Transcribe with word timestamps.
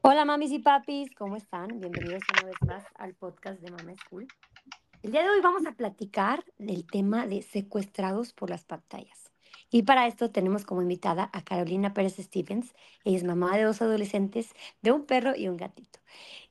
Hola 0.00 0.24
mamis 0.24 0.52
y 0.52 0.60
papis, 0.60 1.12
¿cómo 1.16 1.34
están? 1.34 1.80
Bienvenidos 1.80 2.22
una 2.32 2.44
vez 2.46 2.54
más 2.64 2.84
al 2.94 3.14
podcast 3.14 3.60
de 3.60 3.72
Mama 3.72 3.94
School. 4.04 4.28
El 5.02 5.10
día 5.10 5.24
de 5.24 5.30
hoy 5.30 5.40
vamos 5.40 5.66
a 5.66 5.72
platicar 5.72 6.44
del 6.56 6.86
tema 6.86 7.26
de 7.26 7.42
secuestrados 7.42 8.32
por 8.32 8.48
las 8.48 8.64
pantallas. 8.64 9.32
Y 9.70 9.82
para 9.82 10.06
esto 10.06 10.30
tenemos 10.30 10.64
como 10.64 10.82
invitada 10.82 11.28
a 11.32 11.42
Carolina 11.42 11.94
Pérez 11.94 12.14
Stevens. 12.16 12.76
Ella 13.04 13.16
es 13.16 13.24
mamá 13.24 13.56
de 13.56 13.64
dos 13.64 13.82
adolescentes, 13.82 14.54
de 14.82 14.92
un 14.92 15.04
perro 15.04 15.34
y 15.34 15.48
un 15.48 15.56
gatito. 15.56 15.98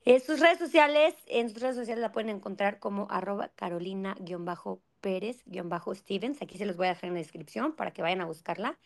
En 0.04 0.20
sus 0.20 0.42
redes 0.42 0.60
sociales, 0.60 1.16
en 1.28 1.50
sus 1.50 1.62
redes 1.62 1.78
sociales 1.78 2.02
la 2.02 2.12
pueden 2.12 2.30
encontrar 2.30 2.80
como 2.80 3.08
arroba 3.10 3.48
carolina-pérez-stevens. 3.56 6.42
Aquí 6.42 6.58
se 6.58 6.66
los 6.66 6.76
voy 6.76 6.88
a 6.88 6.90
dejar 6.90 7.06
en 7.06 7.14
la 7.14 7.20
descripción 7.20 7.78
para 7.78 7.92
que 7.92 8.02
vayan 8.02 8.20
a 8.20 8.26
buscarla. 8.26 8.78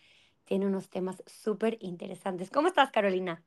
Tiene 0.45 0.67
unos 0.67 0.91
temas 0.91 1.23
súper 1.25 1.79
interesantes. 1.81 2.51
¿Cómo 2.51 2.67
estás, 2.67 2.91
Carolina? 2.91 3.43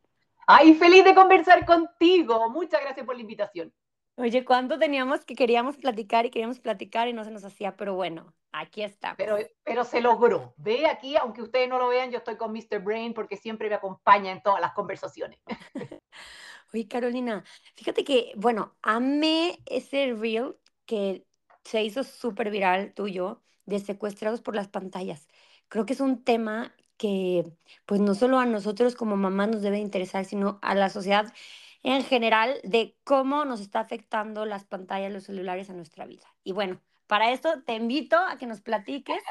Ay, 0.46 0.74
feliz 0.74 1.04
de 1.04 1.14
conversar 1.14 1.64
contigo. 1.64 2.50
Muchas 2.50 2.80
gracias 2.82 3.06
por 3.06 3.14
la 3.14 3.22
invitación. 3.22 3.72
Oye, 4.16 4.44
¿cuánto 4.44 4.78
teníamos 4.78 5.24
que 5.24 5.34
queríamos 5.34 5.76
platicar 5.76 6.24
y 6.24 6.30
queríamos 6.30 6.60
platicar 6.60 7.08
y 7.08 7.12
no 7.12 7.24
se 7.24 7.32
nos 7.32 7.44
hacía? 7.44 7.76
Pero 7.76 7.94
bueno, 7.94 8.32
aquí 8.52 8.82
está. 8.82 9.14
Pero, 9.16 9.38
pero 9.64 9.84
se 9.84 10.00
logró. 10.00 10.54
Ve 10.56 10.86
aquí, 10.86 11.16
aunque 11.16 11.42
ustedes 11.42 11.68
no 11.68 11.78
lo 11.78 11.88
vean, 11.88 12.12
yo 12.12 12.18
estoy 12.18 12.36
con 12.36 12.52
Mr. 12.52 12.78
Brain 12.80 13.12
porque 13.12 13.36
siempre 13.36 13.68
me 13.68 13.74
acompaña 13.74 14.30
en 14.30 14.40
todas 14.42 14.60
las 14.60 14.72
conversaciones. 14.72 15.40
Oye, 16.72 16.86
Carolina, 16.86 17.42
fíjate 17.74 18.04
que, 18.04 18.32
bueno, 18.36 18.76
amé 18.82 19.60
ese 19.66 20.12
reel 20.14 20.56
que 20.86 21.26
se 21.64 21.82
hizo 21.82 22.04
súper 22.04 22.50
viral 22.50 22.94
tuyo 22.94 23.42
de 23.64 23.80
secuestrados 23.80 24.42
por 24.42 24.54
las 24.54 24.68
pantallas. 24.68 25.26
Creo 25.68 25.86
que 25.86 25.94
es 25.94 26.00
un 26.00 26.22
tema 26.22 26.74
que 27.04 27.44
pues 27.84 28.00
no 28.00 28.14
solo 28.14 28.38
a 28.38 28.46
nosotros 28.46 28.94
como 28.94 29.14
mamás 29.14 29.48
nos 29.50 29.60
debe 29.60 29.78
interesar, 29.78 30.24
sino 30.24 30.58
a 30.62 30.74
la 30.74 30.88
sociedad 30.88 31.30
en 31.82 32.02
general 32.02 32.58
de 32.64 32.96
cómo 33.04 33.44
nos 33.44 33.60
está 33.60 33.80
afectando 33.80 34.46
las 34.46 34.64
pantallas, 34.64 35.12
los 35.12 35.24
celulares 35.24 35.68
a 35.68 35.74
nuestra 35.74 36.06
vida. 36.06 36.24
Y 36.44 36.52
bueno, 36.52 36.80
para 37.06 37.30
esto 37.30 37.62
te 37.66 37.74
invito 37.74 38.16
a 38.16 38.38
que 38.38 38.46
nos 38.46 38.62
platiques 38.62 39.22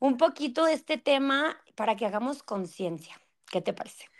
un 0.00 0.18
poquito 0.18 0.66
de 0.66 0.74
este 0.74 0.98
tema 0.98 1.56
para 1.76 1.96
que 1.96 2.04
hagamos 2.04 2.42
conciencia. 2.42 3.18
¿Qué 3.50 3.62
te 3.62 3.72
parece? 3.72 4.11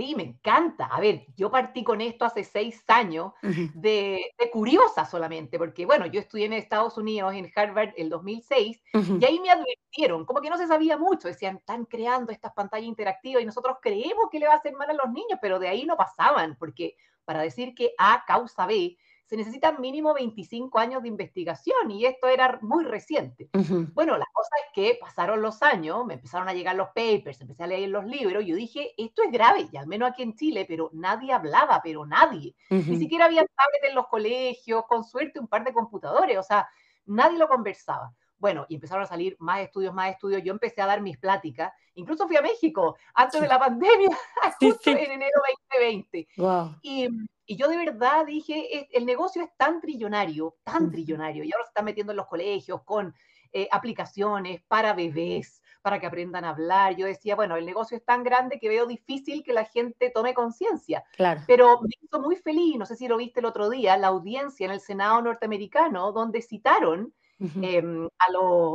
Sí, 0.00 0.14
me 0.14 0.22
encanta. 0.22 0.86
A 0.86 0.98
ver, 0.98 1.26
yo 1.36 1.50
partí 1.50 1.84
con 1.84 2.00
esto 2.00 2.24
hace 2.24 2.42
seis 2.42 2.82
años 2.88 3.32
de, 3.74 4.32
curiosa 4.50 5.04
solamente, 5.04 5.58
porque 5.58 5.84
bueno, 5.84 6.06
yo 6.06 6.20
estudié 6.20 6.46
en 6.46 6.54
Estados 6.54 6.96
Unidos, 6.96 7.34
en 7.34 7.52
Harvard, 7.54 7.90
el 7.98 8.08
2006, 8.08 8.82
y 8.94 9.24
ahí 9.26 9.38
me 9.40 9.50
advirtieron, 9.50 10.24
como 10.24 10.40
que 10.40 10.48
no 10.48 10.56
se 10.56 10.66
sabía 10.66 10.96
mucho, 10.96 11.28
decían, 11.28 11.56
están 11.58 11.84
creando 11.84 12.32
estas 12.32 12.54
pantallas 12.54 12.86
interactivas 12.86 13.42
y 13.42 13.46
nosotros 13.46 13.76
creemos 13.82 14.30
que 14.30 14.38
le 14.38 14.46
va 14.46 14.54
a 14.54 14.56
hacer 14.56 14.72
mal 14.72 14.88
a 14.88 14.94
los 14.94 15.12
niños, 15.12 15.38
pero 15.42 15.58
de 15.58 15.68
ahí 15.68 15.84
no 15.84 15.98
pasaban, 15.98 16.56
porque 16.58 16.96
para 17.26 17.42
decir 17.42 17.74
que 17.74 17.92
A 17.98 18.24
causa 18.26 18.64
B, 18.64 18.96
se 19.30 19.36
necesitan 19.36 19.80
mínimo 19.80 20.12
25 20.12 20.76
años 20.80 21.02
de 21.02 21.08
investigación 21.08 21.88
y 21.92 22.04
esto 22.04 22.26
era 22.26 22.58
muy 22.62 22.84
reciente. 22.84 23.48
Bueno, 23.94 24.18
la 24.18 24.26
cosa 24.32 24.50
es 24.66 24.72
que 24.74 24.98
pasaron 25.00 25.40
los 25.40 25.62
años, 25.62 26.04
me 26.04 26.14
empezaron 26.14 26.48
a 26.48 26.52
llegar 26.52 26.74
los 26.74 26.88
papers, 26.88 27.40
empecé 27.40 27.62
a 27.62 27.68
leer 27.68 27.90
los 27.90 28.04
libros, 28.04 28.42
y 28.42 28.48
yo 28.48 28.56
dije, 28.56 28.92
esto 28.98 29.22
es 29.22 29.30
grave, 29.30 29.68
y 29.70 29.76
al 29.76 29.86
menos 29.86 30.10
aquí 30.10 30.24
en 30.24 30.34
Chile, 30.34 30.64
pero 30.66 30.90
nadie 30.94 31.32
hablaba, 31.32 31.80
pero 31.80 32.04
nadie. 32.04 32.56
Ni 32.70 32.96
siquiera 32.96 33.26
había 33.26 33.42
tablets 33.42 33.88
en 33.88 33.94
los 33.94 34.08
colegios, 34.08 34.82
con 34.88 35.04
suerte 35.04 35.38
un 35.38 35.46
par 35.46 35.62
de 35.62 35.72
computadores, 35.72 36.36
o 36.36 36.42
sea, 36.42 36.68
nadie 37.06 37.38
lo 37.38 37.46
conversaba. 37.46 38.12
Bueno, 38.40 38.66
y 38.68 38.74
empezaron 38.74 39.04
a 39.04 39.06
salir 39.06 39.36
más 39.38 39.60
estudios, 39.60 39.94
más 39.94 40.10
estudios. 40.10 40.42
Yo 40.42 40.52
empecé 40.52 40.80
a 40.80 40.86
dar 40.86 41.00
mis 41.02 41.18
pláticas. 41.18 41.72
Incluso 41.94 42.26
fui 42.26 42.36
a 42.36 42.42
México 42.42 42.96
antes 43.14 43.40
de 43.40 43.46
la 43.46 43.58
pandemia, 43.58 44.08
justo 44.60 44.90
en 44.90 45.12
enero 45.12 45.40
2020. 45.70 46.28
Wow. 46.38 46.76
Y, 46.82 47.08
y, 47.44 47.56
yo 47.56 47.68
de 47.68 47.76
verdad 47.76 48.24
dije, 48.24 48.88
el 48.96 49.04
negocio 49.04 49.42
es 49.42 49.50
tan 49.56 49.80
trillonario, 49.80 50.56
tan 50.64 50.90
trillonario. 50.90 51.44
Y 51.44 51.52
ahora 51.52 51.66
se 51.66 51.70
está 51.70 51.82
metiendo 51.82 52.12
en 52.12 52.16
los 52.16 52.26
colegios 52.26 52.82
con 52.82 53.14
eh, 53.52 53.68
aplicaciones 53.72 54.62
para 54.68 54.94
bebés, 54.94 55.60
para 55.82 55.98
que 55.98 56.06
aprendan 56.06 56.44
a 56.44 56.50
hablar. 56.50 56.94
Yo 56.94 57.06
decía, 57.06 57.34
bueno, 57.34 57.56
el 57.56 57.66
negocio 57.66 57.96
es 57.96 58.04
tan 58.04 58.22
grande 58.22 58.60
que 58.60 58.68
veo 58.68 58.86
difícil 58.86 59.42
que 59.42 59.52
la 59.52 59.64
gente 59.64 60.10
tome 60.10 60.34
conciencia. 60.34 61.04
Claro. 61.16 61.42
Pero 61.46 61.80
me 61.82 61.90
hizo 62.00 62.20
muy 62.20 62.36
feliz, 62.36 62.76
no 62.78 62.86
sé 62.86 62.94
si 62.94 63.08
lo 63.08 63.16
viste 63.16 63.40
el 63.40 63.46
otro 63.46 63.68
día, 63.68 63.96
la 63.96 64.06
audiencia 64.06 64.64
en 64.64 64.70
el 64.72 64.80
Senado 64.80 65.20
norteamericano, 65.20 66.12
donde 66.12 66.42
citaron 66.42 67.12
Em, 67.40 68.06
a, 68.06 68.26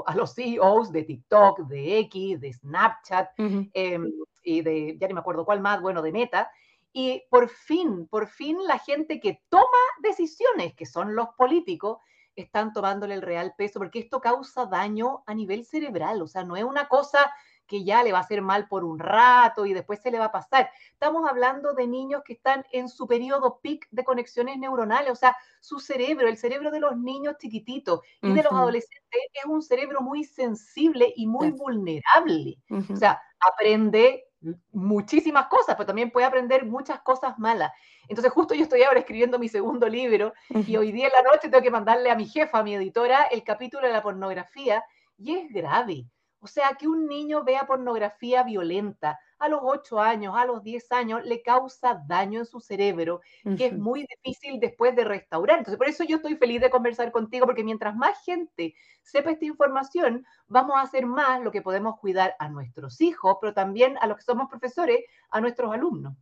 a, 0.07 0.15
los 0.15 0.33
CEOs 0.33 0.91
de 0.91 1.03
TikTok, 1.03 1.59
de 1.67 1.99
X, 1.99 2.39
de 2.41 2.51
Snapchat 2.51 3.29
em, 3.37 4.11
y 4.43 4.61
de, 4.61 4.97
ya 4.99 5.07
ni 5.07 5.13
me 5.13 5.19
acuerdo 5.19 5.45
cuál 5.45 5.61
más, 5.61 5.81
bueno, 5.81 6.01
de 6.01 6.11
Meta. 6.11 6.51
Y 6.91 7.23
por 7.29 7.47
fin, 7.49 8.07
por 8.07 8.27
fin 8.27 8.57
la 8.65 8.79
gente 8.79 9.19
que 9.19 9.43
toma 9.49 9.65
decisiones, 10.01 10.73
que 10.73 10.87
son 10.87 11.13
los 11.13 11.27
políticos, 11.37 11.99
están 12.35 12.73
tomándole 12.73 13.13
el 13.13 13.21
real 13.21 13.53
peso, 13.55 13.79
porque 13.79 13.99
esto 13.99 14.19
causa 14.19 14.65
daño 14.65 15.23
a 15.27 15.33
nivel 15.33 15.65
cerebral, 15.65 16.21
o 16.21 16.27
sea, 16.27 16.43
no 16.43 16.55
es 16.55 16.63
una 16.63 16.87
cosa 16.87 17.31
que 17.67 17.83
ya 17.83 18.03
le 18.03 18.11
va 18.11 18.19
a 18.19 18.21
hacer 18.21 18.41
mal 18.41 18.67
por 18.67 18.83
un 18.83 18.99
rato 18.99 19.65
y 19.65 19.73
después 19.73 20.01
se 20.01 20.11
le 20.11 20.19
va 20.19 20.25
a 20.25 20.31
pasar. 20.31 20.69
Estamos 20.93 21.29
hablando 21.29 21.73
de 21.73 21.87
niños 21.87 22.21
que 22.25 22.33
están 22.33 22.65
en 22.71 22.89
su 22.89 23.07
periodo 23.07 23.59
peak 23.61 23.87
de 23.91 24.03
conexiones 24.03 24.57
neuronales, 24.57 25.11
o 25.11 25.15
sea, 25.15 25.35
su 25.59 25.79
cerebro, 25.79 26.27
el 26.27 26.37
cerebro 26.37 26.71
de 26.71 26.79
los 26.79 26.97
niños 26.97 27.35
chiquititos 27.39 28.01
y 28.21 28.33
de 28.33 28.43
los 28.43 28.51
adolescentes 28.51 29.21
es 29.33 29.45
un 29.45 29.61
cerebro 29.61 30.01
muy 30.01 30.23
sensible 30.23 31.11
y 31.15 31.27
muy 31.27 31.51
vulnerable. 31.51 32.57
O 32.91 32.95
sea, 32.95 33.21
aprende 33.39 34.25
muchísimas 34.71 35.47
cosas, 35.47 35.75
pero 35.75 35.87
también 35.87 36.11
puede 36.11 36.25
aprender 36.27 36.65
muchas 36.65 36.99
cosas 37.01 37.37
malas. 37.39 37.71
Entonces, 38.07 38.31
justo 38.31 38.53
yo 38.53 38.63
estoy 38.63 38.83
ahora 38.83 38.99
escribiendo 38.99 39.39
mi 39.39 39.49
segundo 39.49 39.87
libro 39.89 40.33
y 40.49 40.75
hoy 40.77 40.91
día 40.91 41.07
en 41.07 41.13
la 41.13 41.31
noche 41.31 41.49
tengo 41.49 41.63
que 41.63 41.71
mandarle 41.71 42.11
a 42.11 42.15
mi 42.15 42.25
jefa, 42.25 42.59
a 42.59 42.63
mi 42.63 42.75
editora, 42.75 43.23
el 43.23 43.43
capítulo 43.43 43.87
de 43.87 43.93
la 43.93 44.03
pornografía 44.03 44.83
y 45.17 45.35
es 45.35 45.51
grave. 45.51 46.05
O 46.45 46.47
sea, 46.47 46.75
que 46.77 46.87
un 46.87 47.07
niño 47.07 47.43
vea 47.43 47.65
pornografía 47.65 48.43
violenta 48.43 49.19
a 49.39 49.49
los 49.49 49.61
8 49.63 49.99
años, 49.99 50.35
a 50.37 50.45
los 50.45 50.61
10 50.61 50.91
años, 50.91 51.25
le 51.25 51.41
causa 51.41 52.03
daño 52.07 52.37
en 52.37 52.45
su 52.45 52.59
cerebro, 52.59 53.21
que 53.57 53.65
es 53.65 53.73
muy 53.75 54.05
difícil 54.05 54.59
después 54.59 54.95
de 54.95 55.05
restaurar. 55.05 55.57
Entonces, 55.57 55.79
por 55.79 55.89
eso 55.89 56.03
yo 56.03 56.17
estoy 56.17 56.35
feliz 56.35 56.61
de 56.61 56.69
conversar 56.69 57.11
contigo, 57.11 57.47
porque 57.47 57.63
mientras 57.63 57.95
más 57.95 58.23
gente 58.23 58.75
sepa 59.01 59.31
esta 59.31 59.45
información, 59.45 60.23
vamos 60.45 60.75
a 60.75 60.81
hacer 60.81 61.07
más 61.07 61.41
lo 61.41 61.51
que 61.51 61.63
podemos 61.63 61.99
cuidar 61.99 62.35
a 62.37 62.47
nuestros 62.47 63.01
hijos, 63.01 63.37
pero 63.41 63.55
también 63.55 63.97
a 63.99 64.05
los 64.05 64.17
que 64.17 64.23
somos 64.23 64.47
profesores, 64.47 64.99
a 65.31 65.41
nuestros 65.41 65.73
alumnos. 65.73 66.15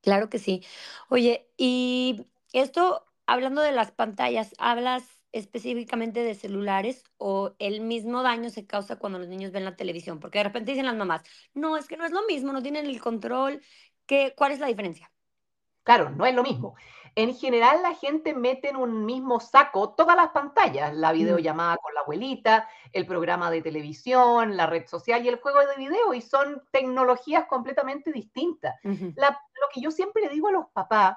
Claro 0.00 0.28
que 0.28 0.40
sí. 0.40 0.66
Oye, 1.08 1.48
y 1.56 2.26
esto, 2.52 3.06
hablando 3.24 3.62
de 3.62 3.70
las 3.70 3.92
pantallas, 3.92 4.52
hablas 4.58 5.23
específicamente 5.34 6.20
de 6.20 6.34
celulares 6.34 7.04
o 7.18 7.54
el 7.58 7.80
mismo 7.80 8.22
daño 8.22 8.50
se 8.50 8.66
causa 8.66 8.96
cuando 8.96 9.18
los 9.18 9.28
niños 9.28 9.52
ven 9.52 9.64
la 9.64 9.76
televisión? 9.76 10.20
Porque 10.20 10.38
de 10.38 10.44
repente 10.44 10.70
dicen 10.70 10.86
las 10.86 10.96
mamás, 10.96 11.22
no, 11.52 11.76
es 11.76 11.88
que 11.88 11.96
no 11.96 12.06
es 12.06 12.12
lo 12.12 12.24
mismo, 12.26 12.52
no 12.52 12.62
tienen 12.62 12.86
el 12.86 13.00
control. 13.00 13.60
¿Qué, 14.06 14.32
¿Cuál 14.36 14.52
es 14.52 14.60
la 14.60 14.68
diferencia? 14.68 15.10
Claro, 15.82 16.10
no 16.10 16.24
es 16.24 16.34
lo 16.34 16.42
mismo. 16.42 16.76
En 17.16 17.34
general 17.34 17.82
la 17.82 17.94
gente 17.94 18.34
mete 18.34 18.70
en 18.70 18.76
un 18.76 19.04
mismo 19.04 19.38
saco 19.38 19.94
todas 19.94 20.16
las 20.16 20.30
pantallas, 20.30 20.94
la 20.94 21.12
videollamada 21.12 21.76
con 21.76 21.94
la 21.94 22.00
abuelita, 22.00 22.68
el 22.92 23.06
programa 23.06 23.50
de 23.50 23.62
televisión, 23.62 24.56
la 24.56 24.66
red 24.66 24.86
social 24.86 25.24
y 25.24 25.28
el 25.28 25.40
juego 25.40 25.60
de 25.60 25.76
video, 25.76 26.14
y 26.14 26.20
son 26.22 26.62
tecnologías 26.72 27.46
completamente 27.46 28.12
distintas. 28.12 28.74
lo 28.82 29.68
que 29.72 29.80
yo 29.80 29.90
siempre 29.90 30.28
digo 30.28 30.48
a 30.48 30.52
los 30.52 30.66
papás 30.72 31.16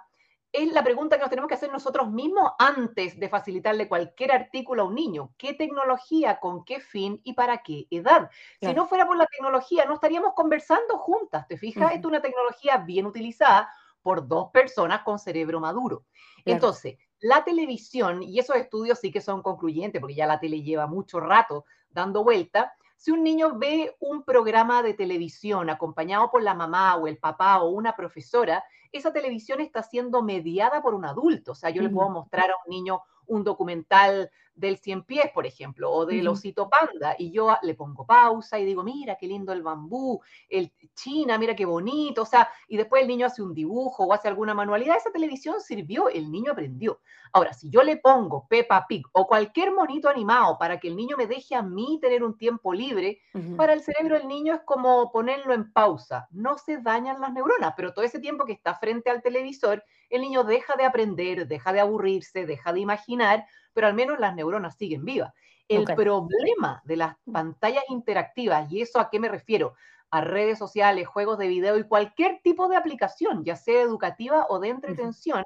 es 0.57 0.73
la 0.73 0.83
pregunta 0.83 1.17
que 1.17 1.21
nos 1.21 1.29
tenemos 1.29 1.47
que 1.47 1.53
hacer 1.53 1.71
nosotros 1.71 2.09
mismos 2.09 2.51
antes 2.57 3.19
de 3.19 3.29
facilitarle 3.29 3.87
cualquier 3.87 4.31
artículo 4.31 4.81
a 4.81 4.85
un 4.85 4.95
niño. 4.95 5.31
¿Qué 5.37 5.53
tecnología, 5.53 6.39
con 6.39 6.65
qué 6.65 6.79
fin 6.79 7.21
y 7.23 7.33
para 7.33 7.59
qué 7.59 7.85
edad? 7.91 8.31
Si 8.59 8.73
no 8.73 8.87
fuera 8.87 9.05
por 9.05 9.17
la 9.17 9.27
tecnología, 9.27 9.85
no 9.85 9.93
estaríamos 9.93 10.33
conversando 10.33 10.97
juntas, 10.97 11.47
¿te 11.47 11.57
fijas? 11.57 11.93
es 11.93 12.03
una 12.03 12.21
tecnología 12.21 12.77
bien 12.77 13.05
utilizada 13.05 13.69
por 14.01 14.27
dos 14.27 14.49
personas 14.51 15.03
con 15.03 15.19
cerebro 15.19 15.59
maduro. 15.59 16.05
Entonces, 16.43 16.97
la 17.19 17.43
televisión, 17.43 18.23
y 18.23 18.39
esos 18.39 18.55
estudios 18.55 18.99
sí 18.99 19.11
que 19.11 19.21
son 19.21 19.43
concluyentes, 19.43 20.01
porque 20.01 20.15
ya 20.15 20.25
la 20.25 20.39
tele 20.39 20.63
lleva 20.63 20.87
mucho 20.87 21.19
rato 21.19 21.65
dando 21.89 22.23
vuelta, 22.23 22.73
si 22.95 23.11
un 23.11 23.23
niño 23.23 23.59
ve 23.59 23.95
un 23.99 24.23
programa 24.23 24.81
de 24.81 24.95
televisión 24.95 25.69
acompañado 25.69 26.31
por 26.31 26.41
la 26.41 26.55
mamá 26.55 26.95
o 26.95 27.07
el 27.07 27.19
papá 27.19 27.61
o 27.61 27.69
una 27.69 27.95
profesora, 27.95 28.63
esa 28.91 29.13
televisión 29.13 29.61
está 29.61 29.83
siendo 29.83 30.21
mediada 30.21 30.81
por 30.81 30.93
un 30.93 31.05
adulto. 31.05 31.51
O 31.53 31.55
sea, 31.55 31.69
yo 31.69 31.81
le 31.81 31.89
puedo 31.89 32.09
mostrar 32.09 32.49
a 32.49 32.55
un 32.65 32.69
niño 32.69 33.01
un 33.27 33.43
documental 33.43 34.31
del 34.57 34.77
cien 34.77 35.03
pies, 35.03 35.31
por 35.33 35.45
ejemplo, 35.45 35.91
o 35.91 36.05
del 36.05 36.27
osito 36.27 36.69
panda, 36.69 37.15
y 37.17 37.31
yo 37.31 37.55
le 37.61 37.75
pongo 37.75 38.05
pausa 38.05 38.59
y 38.59 38.65
digo, 38.65 38.83
mira 38.83 39.15
qué 39.15 39.27
lindo 39.27 39.53
el 39.53 39.61
bambú, 39.61 40.19
el 40.49 40.73
China, 40.95 41.37
mira 41.37 41.55
qué 41.55 41.65
bonito, 41.65 42.23
o 42.23 42.25
sea, 42.25 42.49
y 42.67 42.75
después 42.75 43.03
el 43.03 43.07
niño 43.07 43.27
hace 43.27 43.41
un 43.41 43.53
dibujo 43.53 44.05
o 44.05 44.13
hace 44.13 44.27
alguna 44.27 44.53
manualidad, 44.53 44.97
esa 44.97 45.11
televisión 45.11 45.61
sirvió, 45.61 46.09
el 46.09 46.31
niño 46.31 46.51
aprendió. 46.51 46.99
Ahora, 47.33 47.53
si 47.53 47.69
yo 47.69 47.83
le 47.83 47.97
pongo 47.97 48.47
Peppa 48.47 48.85
Pig 48.87 49.05
o 49.11 49.27
cualquier 49.27 49.71
monito 49.71 50.09
animado 50.09 50.57
para 50.57 50.79
que 50.79 50.87
el 50.87 50.95
niño 50.95 51.17
me 51.17 51.27
deje 51.27 51.55
a 51.55 51.61
mí 51.61 51.99
tener 52.01 52.23
un 52.23 52.37
tiempo 52.37 52.73
libre, 52.73 53.21
para 53.55 53.73
el 53.73 53.81
cerebro 53.81 54.17
del 54.17 54.27
niño 54.27 54.55
es 54.55 54.61
como 54.61 55.11
ponerlo 55.11 55.53
en 55.53 55.71
pausa, 55.71 56.27
no 56.31 56.57
se 56.57 56.77
dañan 56.77 57.21
las 57.21 57.31
neuronas, 57.31 57.73
pero 57.75 57.93
todo 57.93 58.03
ese 58.03 58.19
tiempo 58.19 58.45
que 58.45 58.53
está 58.53 58.75
frente 58.75 59.09
al 59.09 59.21
televisor, 59.21 59.83
el 60.09 60.21
niño 60.21 60.43
deja 60.43 60.75
de 60.75 60.85
aprender, 60.85 61.47
deja 61.47 61.73
de 61.73 61.81
aburrirse, 61.81 62.45
deja 62.45 62.73
de 62.73 62.79
imaginar, 62.79 63.45
pero 63.77 63.85
al 63.85 63.93
menos 63.93 64.19
las 64.19 64.33
neuronas 64.33 64.75
siguen 64.75 65.05
vivas. 65.05 65.31
El 65.67 65.85
problema 65.85 66.81
de 66.83 66.95
las 66.95 67.15
pantallas 67.31 67.83
interactivas, 67.89 68.71
y 68.71 68.81
eso 68.81 68.99
a 68.99 69.11
qué 69.11 69.19
me 69.19 69.29
refiero, 69.29 69.75
a 70.09 70.21
redes 70.21 70.57
sociales, 70.57 71.07
juegos 71.07 71.37
de 71.37 71.47
video 71.47 71.77
y 71.77 71.83
cualquier 71.83 72.41
tipo 72.41 72.69
de 72.69 72.75
aplicación, 72.75 73.45
ya 73.45 73.55
sea 73.55 73.83
educativa 73.83 74.47
o 74.49 74.57
de 74.57 74.69
entretención, 74.69 75.43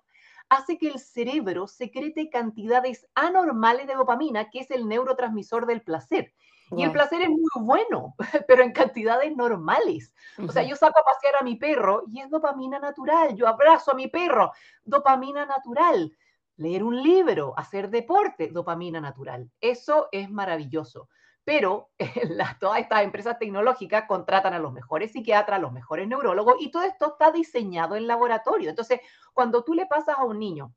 hace 0.48 0.78
que 0.78 0.88
el 0.88 1.00
cerebro 1.00 1.68
secrete 1.68 2.30
cantidades 2.30 3.06
anormales 3.16 3.86
de 3.86 3.96
dopamina, 3.96 4.50
que 4.50 4.60
es 4.60 4.72
el 4.72 4.88
neurotransmisor 4.88 5.66
del 5.66 5.82
placer. 5.82 6.34
Y 6.78 6.84
el 6.84 6.94
placer 6.94 7.22
es 7.24 7.30
muy 7.30 7.50
bueno, 7.60 8.16
pero 8.48 8.64
en 8.64 8.72
cantidades 8.72 9.36
normales. 9.36 10.14
O 10.38 10.54
sea, 10.54 10.64
yo 10.64 10.78
saco 10.78 11.02
a 11.02 11.04
pasear 11.04 11.34
a 11.38 11.44
mi 11.44 11.58
perro 11.58 12.04
y 12.08 12.22
es 12.22 12.30
dopamina 12.30 12.80
natural. 12.80 13.36
Yo 13.36 13.46
abrazo 13.50 13.92
a 13.92 13.96
mi 13.96 14.08
perro, 14.08 14.54
dopamina 14.86 15.46
natural. 15.46 16.16
Leer 16.58 16.84
un 16.84 17.02
libro, 17.02 17.54
hacer 17.58 17.90
deporte, 17.90 18.50
dopamina 18.50 19.02
natural. 19.02 19.50
Eso 19.60 20.10
es 20.12 20.30
maravilloso. 20.30 21.10
Pero 21.44 21.90
todas 22.60 22.80
estas 22.80 23.04
empresas 23.04 23.40
tecnológicas 23.40 24.06
contratan 24.08 24.54
a 24.54 24.60
los 24.60 24.72
mejores 24.74 25.12
psiquiatras, 25.12 25.58
a 25.58 25.62
los 25.62 25.72
mejores 25.72 26.08
neurólogos 26.08 26.56
y 26.60 26.70
todo 26.70 26.84
esto 26.84 27.14
está 27.14 27.32
diseñado 27.32 27.96
en 27.96 28.08
laboratorio. 28.08 28.70
Entonces, 28.70 29.00
cuando 29.34 29.64
tú 29.64 29.74
le 29.74 29.88
pasas 29.88 30.18
a 30.18 30.26
un 30.26 30.40
niño 30.40 30.74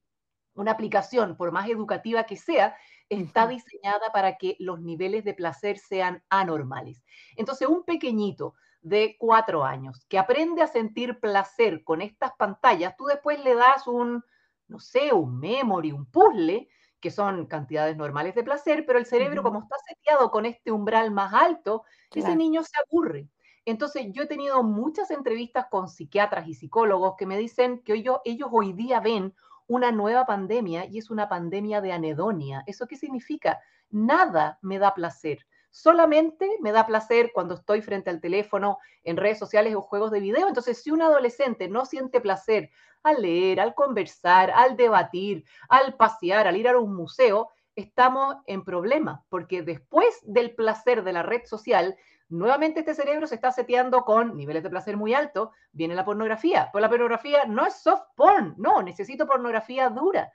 una 0.54 0.72
aplicación, 0.72 1.36
por 1.36 1.52
más 1.52 1.68
educativa 1.68 2.24
que 2.24 2.36
sea, 2.36 2.76
está 3.08 3.46
diseñada 3.46 4.10
para 4.12 4.36
que 4.36 4.56
los 4.58 4.80
niveles 4.80 5.24
de 5.24 5.34
placer 5.34 5.78
sean 5.78 6.22
anormales. 6.30 7.02
Entonces, 7.36 7.68
un 7.68 7.84
pequeñito 7.84 8.54
de 8.80 9.16
cuatro 9.18 9.64
años 9.64 10.04
que 10.08 10.18
aprende 10.18 10.62
a 10.62 10.66
sentir 10.66 11.18
placer 11.18 11.82
con 11.84 12.02
estas 12.02 12.32
pantallas, 12.38 12.96
tú 12.96 13.06
después 13.06 13.42
le 13.42 13.54
das 13.54 13.86
un, 13.86 14.22
no 14.68 14.78
sé, 14.80 15.12
un 15.12 15.38
memory, 15.38 15.92
un 15.92 16.06
puzzle, 16.06 16.68
que 17.00 17.10
son 17.10 17.46
cantidades 17.46 17.96
normales 17.96 18.34
de 18.34 18.44
placer, 18.44 18.84
pero 18.86 18.98
el 18.98 19.06
cerebro, 19.06 19.42
como 19.42 19.60
está 19.60 19.76
seteado 19.86 20.30
con 20.30 20.46
este 20.46 20.72
umbral 20.72 21.10
más 21.10 21.34
alto, 21.34 21.84
ese 22.14 22.34
niño 22.34 22.62
se 22.62 22.72
aburre. 22.86 23.28
Entonces, 23.66 24.06
yo 24.12 24.22
he 24.22 24.26
tenido 24.26 24.62
muchas 24.62 25.10
entrevistas 25.10 25.66
con 25.70 25.88
psiquiatras 25.88 26.48
y 26.48 26.54
psicólogos 26.54 27.14
que 27.16 27.26
me 27.26 27.36
dicen 27.36 27.82
que 27.82 27.94
ellos, 27.94 28.18
ellos 28.24 28.48
hoy 28.52 28.72
día 28.72 29.00
ven 29.00 29.34
una 29.66 29.92
nueva 29.92 30.26
pandemia 30.26 30.86
y 30.86 30.98
es 30.98 31.10
una 31.10 31.28
pandemia 31.28 31.80
de 31.80 31.92
anedonia. 31.92 32.62
¿Eso 32.66 32.86
qué 32.86 32.96
significa? 32.96 33.60
Nada 33.90 34.58
me 34.62 34.78
da 34.78 34.94
placer. 34.94 35.46
Solamente 35.74 36.48
me 36.60 36.70
da 36.70 36.86
placer 36.86 37.32
cuando 37.34 37.54
estoy 37.54 37.82
frente 37.82 38.08
al 38.08 38.20
teléfono, 38.20 38.78
en 39.02 39.16
redes 39.16 39.40
sociales 39.40 39.74
o 39.74 39.80
juegos 39.80 40.12
de 40.12 40.20
video. 40.20 40.46
Entonces, 40.46 40.80
si 40.80 40.92
un 40.92 41.02
adolescente 41.02 41.68
no 41.68 41.84
siente 41.84 42.20
placer 42.20 42.70
al 43.02 43.20
leer, 43.20 43.58
al 43.58 43.74
conversar, 43.74 44.52
al 44.52 44.76
debatir, 44.76 45.44
al 45.68 45.96
pasear, 45.96 46.46
al 46.46 46.56
ir 46.56 46.68
a 46.68 46.78
un 46.78 46.94
museo, 46.94 47.48
estamos 47.74 48.36
en 48.46 48.62
problemas, 48.62 49.18
porque 49.28 49.62
después 49.62 50.20
del 50.22 50.54
placer 50.54 51.02
de 51.02 51.12
la 51.12 51.24
red 51.24 51.44
social, 51.44 51.96
nuevamente 52.28 52.78
este 52.78 52.94
cerebro 52.94 53.26
se 53.26 53.34
está 53.34 53.50
seteando 53.50 54.04
con 54.04 54.36
niveles 54.36 54.62
de 54.62 54.70
placer 54.70 54.96
muy 54.96 55.12
altos, 55.12 55.48
viene 55.72 55.96
la 55.96 56.04
pornografía. 56.04 56.68
Pues 56.70 56.82
la 56.82 56.88
pornografía 56.88 57.46
no 57.46 57.66
es 57.66 57.82
soft 57.82 58.04
porn, 58.14 58.54
no, 58.58 58.80
necesito 58.80 59.26
pornografía 59.26 59.90
dura. 59.90 60.30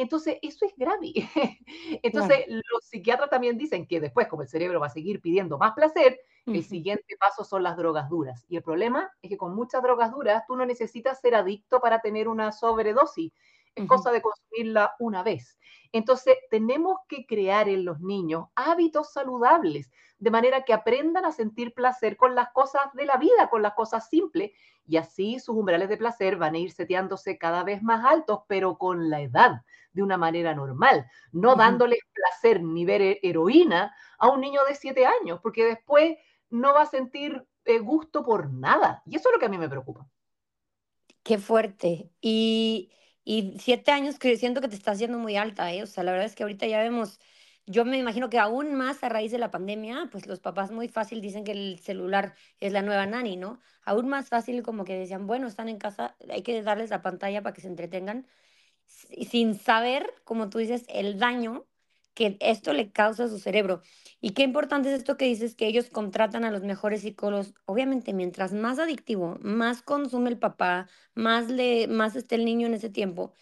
Entonces, 0.00 0.38
eso 0.40 0.64
es 0.64 0.74
grave. 0.76 1.12
Entonces, 2.02 2.46
los 2.48 2.84
psiquiatras 2.84 3.28
también 3.28 3.58
dicen 3.58 3.86
que 3.86 4.00
después, 4.00 4.28
como 4.28 4.40
el 4.40 4.48
cerebro 4.48 4.80
va 4.80 4.86
a 4.86 4.90
seguir 4.90 5.20
pidiendo 5.20 5.58
más 5.58 5.72
placer, 5.72 6.18
el 6.46 6.64
siguiente 6.64 7.16
paso 7.18 7.44
son 7.44 7.62
las 7.62 7.76
drogas 7.76 8.08
duras. 8.08 8.46
Y 8.48 8.56
el 8.56 8.62
problema 8.62 9.12
es 9.20 9.28
que 9.28 9.36
con 9.36 9.54
muchas 9.54 9.82
drogas 9.82 10.10
duras, 10.10 10.44
tú 10.48 10.56
no 10.56 10.64
necesitas 10.64 11.20
ser 11.20 11.34
adicto 11.34 11.80
para 11.80 12.00
tener 12.00 12.28
una 12.28 12.50
sobredosis. 12.50 13.32
Es 13.74 13.86
cosa 13.86 14.10
de 14.10 14.22
consumirla 14.22 14.96
una 14.98 15.22
vez. 15.22 15.58
Entonces, 15.92 16.34
tenemos 16.50 16.98
que 17.06 17.26
crear 17.26 17.68
en 17.68 17.84
los 17.84 18.00
niños 18.00 18.46
hábitos 18.54 19.12
saludables, 19.12 19.90
de 20.18 20.30
manera 20.30 20.64
que 20.64 20.72
aprendan 20.72 21.24
a 21.24 21.32
sentir 21.32 21.74
placer 21.74 22.16
con 22.16 22.34
las 22.34 22.50
cosas 22.52 22.82
de 22.94 23.04
la 23.04 23.16
vida, 23.16 23.48
con 23.50 23.62
las 23.62 23.74
cosas 23.74 24.08
simples, 24.08 24.52
y 24.86 24.96
así 24.96 25.38
sus 25.38 25.56
umbrales 25.56 25.88
de 25.88 25.96
placer 25.96 26.36
van 26.36 26.54
a 26.54 26.58
ir 26.58 26.72
seteándose 26.72 27.38
cada 27.38 27.62
vez 27.62 27.82
más 27.82 28.04
altos, 28.04 28.40
pero 28.48 28.76
con 28.76 29.08
la 29.08 29.20
edad, 29.20 29.62
de 29.92 30.02
una 30.02 30.16
manera 30.16 30.54
normal, 30.54 31.06
no 31.32 31.56
dándoles 31.56 32.00
placer 32.12 32.62
ni 32.62 32.84
ver 32.84 33.18
heroína 33.22 33.94
a 34.18 34.28
un 34.28 34.40
niño 34.40 34.64
de 34.64 34.74
siete 34.74 35.06
años, 35.06 35.40
porque 35.42 35.64
después 35.64 36.16
no 36.50 36.74
va 36.74 36.82
a 36.82 36.86
sentir 36.86 37.44
eh, 37.64 37.78
gusto 37.78 38.22
por 38.22 38.52
nada. 38.52 39.02
Y 39.06 39.16
eso 39.16 39.28
es 39.28 39.34
lo 39.34 39.38
que 39.38 39.46
a 39.46 39.50
mí 39.50 39.58
me 39.58 39.68
preocupa. 39.68 40.06
Qué 41.22 41.38
fuerte. 41.38 42.10
Y, 42.20 42.90
y 43.24 43.56
siete 43.60 43.90
años 43.92 44.16
siento 44.20 44.60
que 44.60 44.68
te 44.68 44.76
está 44.76 44.92
haciendo 44.92 45.18
muy 45.18 45.36
alta, 45.36 45.72
¿eh? 45.72 45.82
O 45.82 45.86
sea, 45.86 46.04
la 46.04 46.12
verdad 46.12 46.26
es 46.26 46.34
que 46.34 46.42
ahorita 46.42 46.66
ya 46.66 46.80
vemos, 46.80 47.20
yo 47.66 47.84
me 47.84 47.98
imagino 47.98 48.30
que 48.30 48.38
aún 48.38 48.74
más 48.74 49.04
a 49.04 49.08
raíz 49.08 49.30
de 49.30 49.38
la 49.38 49.50
pandemia, 49.50 50.08
pues 50.10 50.26
los 50.26 50.40
papás 50.40 50.70
muy 50.72 50.88
fácil 50.88 51.20
dicen 51.20 51.44
que 51.44 51.52
el 51.52 51.78
celular 51.78 52.34
es 52.58 52.72
la 52.72 52.82
nueva 52.82 53.06
nani, 53.06 53.36
¿no? 53.36 53.60
Aún 53.84 54.08
más 54.08 54.28
fácil 54.28 54.62
como 54.62 54.84
que 54.84 54.98
decían, 54.98 55.26
bueno, 55.26 55.46
están 55.46 55.68
en 55.68 55.78
casa, 55.78 56.16
hay 56.28 56.42
que 56.42 56.62
darles 56.62 56.90
la 56.90 57.02
pantalla 57.02 57.42
para 57.42 57.54
que 57.54 57.60
se 57.60 57.68
entretengan, 57.68 58.26
sin 59.28 59.54
saber, 59.58 60.12
como 60.24 60.50
tú 60.50 60.58
dices, 60.58 60.84
el 60.88 61.18
daño 61.18 61.66
que 62.14 62.36
esto 62.40 62.72
le 62.72 62.92
causa 62.92 63.24
a 63.24 63.28
su 63.28 63.38
cerebro. 63.38 63.82
Y 64.20 64.30
qué 64.30 64.42
importante 64.42 64.92
es 64.92 64.98
esto 64.98 65.16
que 65.16 65.24
dices, 65.26 65.54
que 65.54 65.66
ellos 65.66 65.90
contratan 65.90 66.44
a 66.44 66.50
los 66.50 66.62
mejores 66.62 67.02
psicólogos. 67.02 67.54
Obviamente, 67.64 68.12
mientras 68.12 68.52
más 68.52 68.78
adictivo, 68.78 69.38
más 69.40 69.82
consume 69.82 70.30
el 70.30 70.38
papá, 70.38 70.88
más, 71.14 71.48
le, 71.48 71.88
más 71.88 72.16
esté 72.16 72.34
el 72.34 72.44
niño 72.44 72.66
en 72.66 72.74
ese 72.74 72.90
tiempo. 72.90 73.32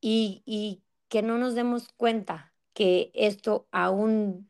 Y, 0.00 0.42
y 0.46 0.82
que 1.08 1.22
no 1.22 1.38
nos 1.38 1.54
demos 1.54 1.88
cuenta 1.96 2.52
que 2.72 3.10
esto 3.14 3.68
a 3.70 3.90
un 3.90 4.48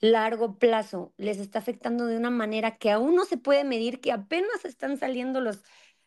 largo 0.00 0.58
plazo 0.58 1.12
les 1.16 1.38
está 1.38 1.58
afectando 1.58 2.06
de 2.06 2.16
una 2.16 2.30
manera 2.30 2.78
que 2.78 2.90
aún 2.90 3.14
no 3.14 3.24
se 3.24 3.36
puede 3.36 3.64
medir, 3.64 4.00
que 4.00 4.12
apenas 4.12 4.64
están 4.64 4.98
saliendo 4.98 5.40
los, 5.40 5.62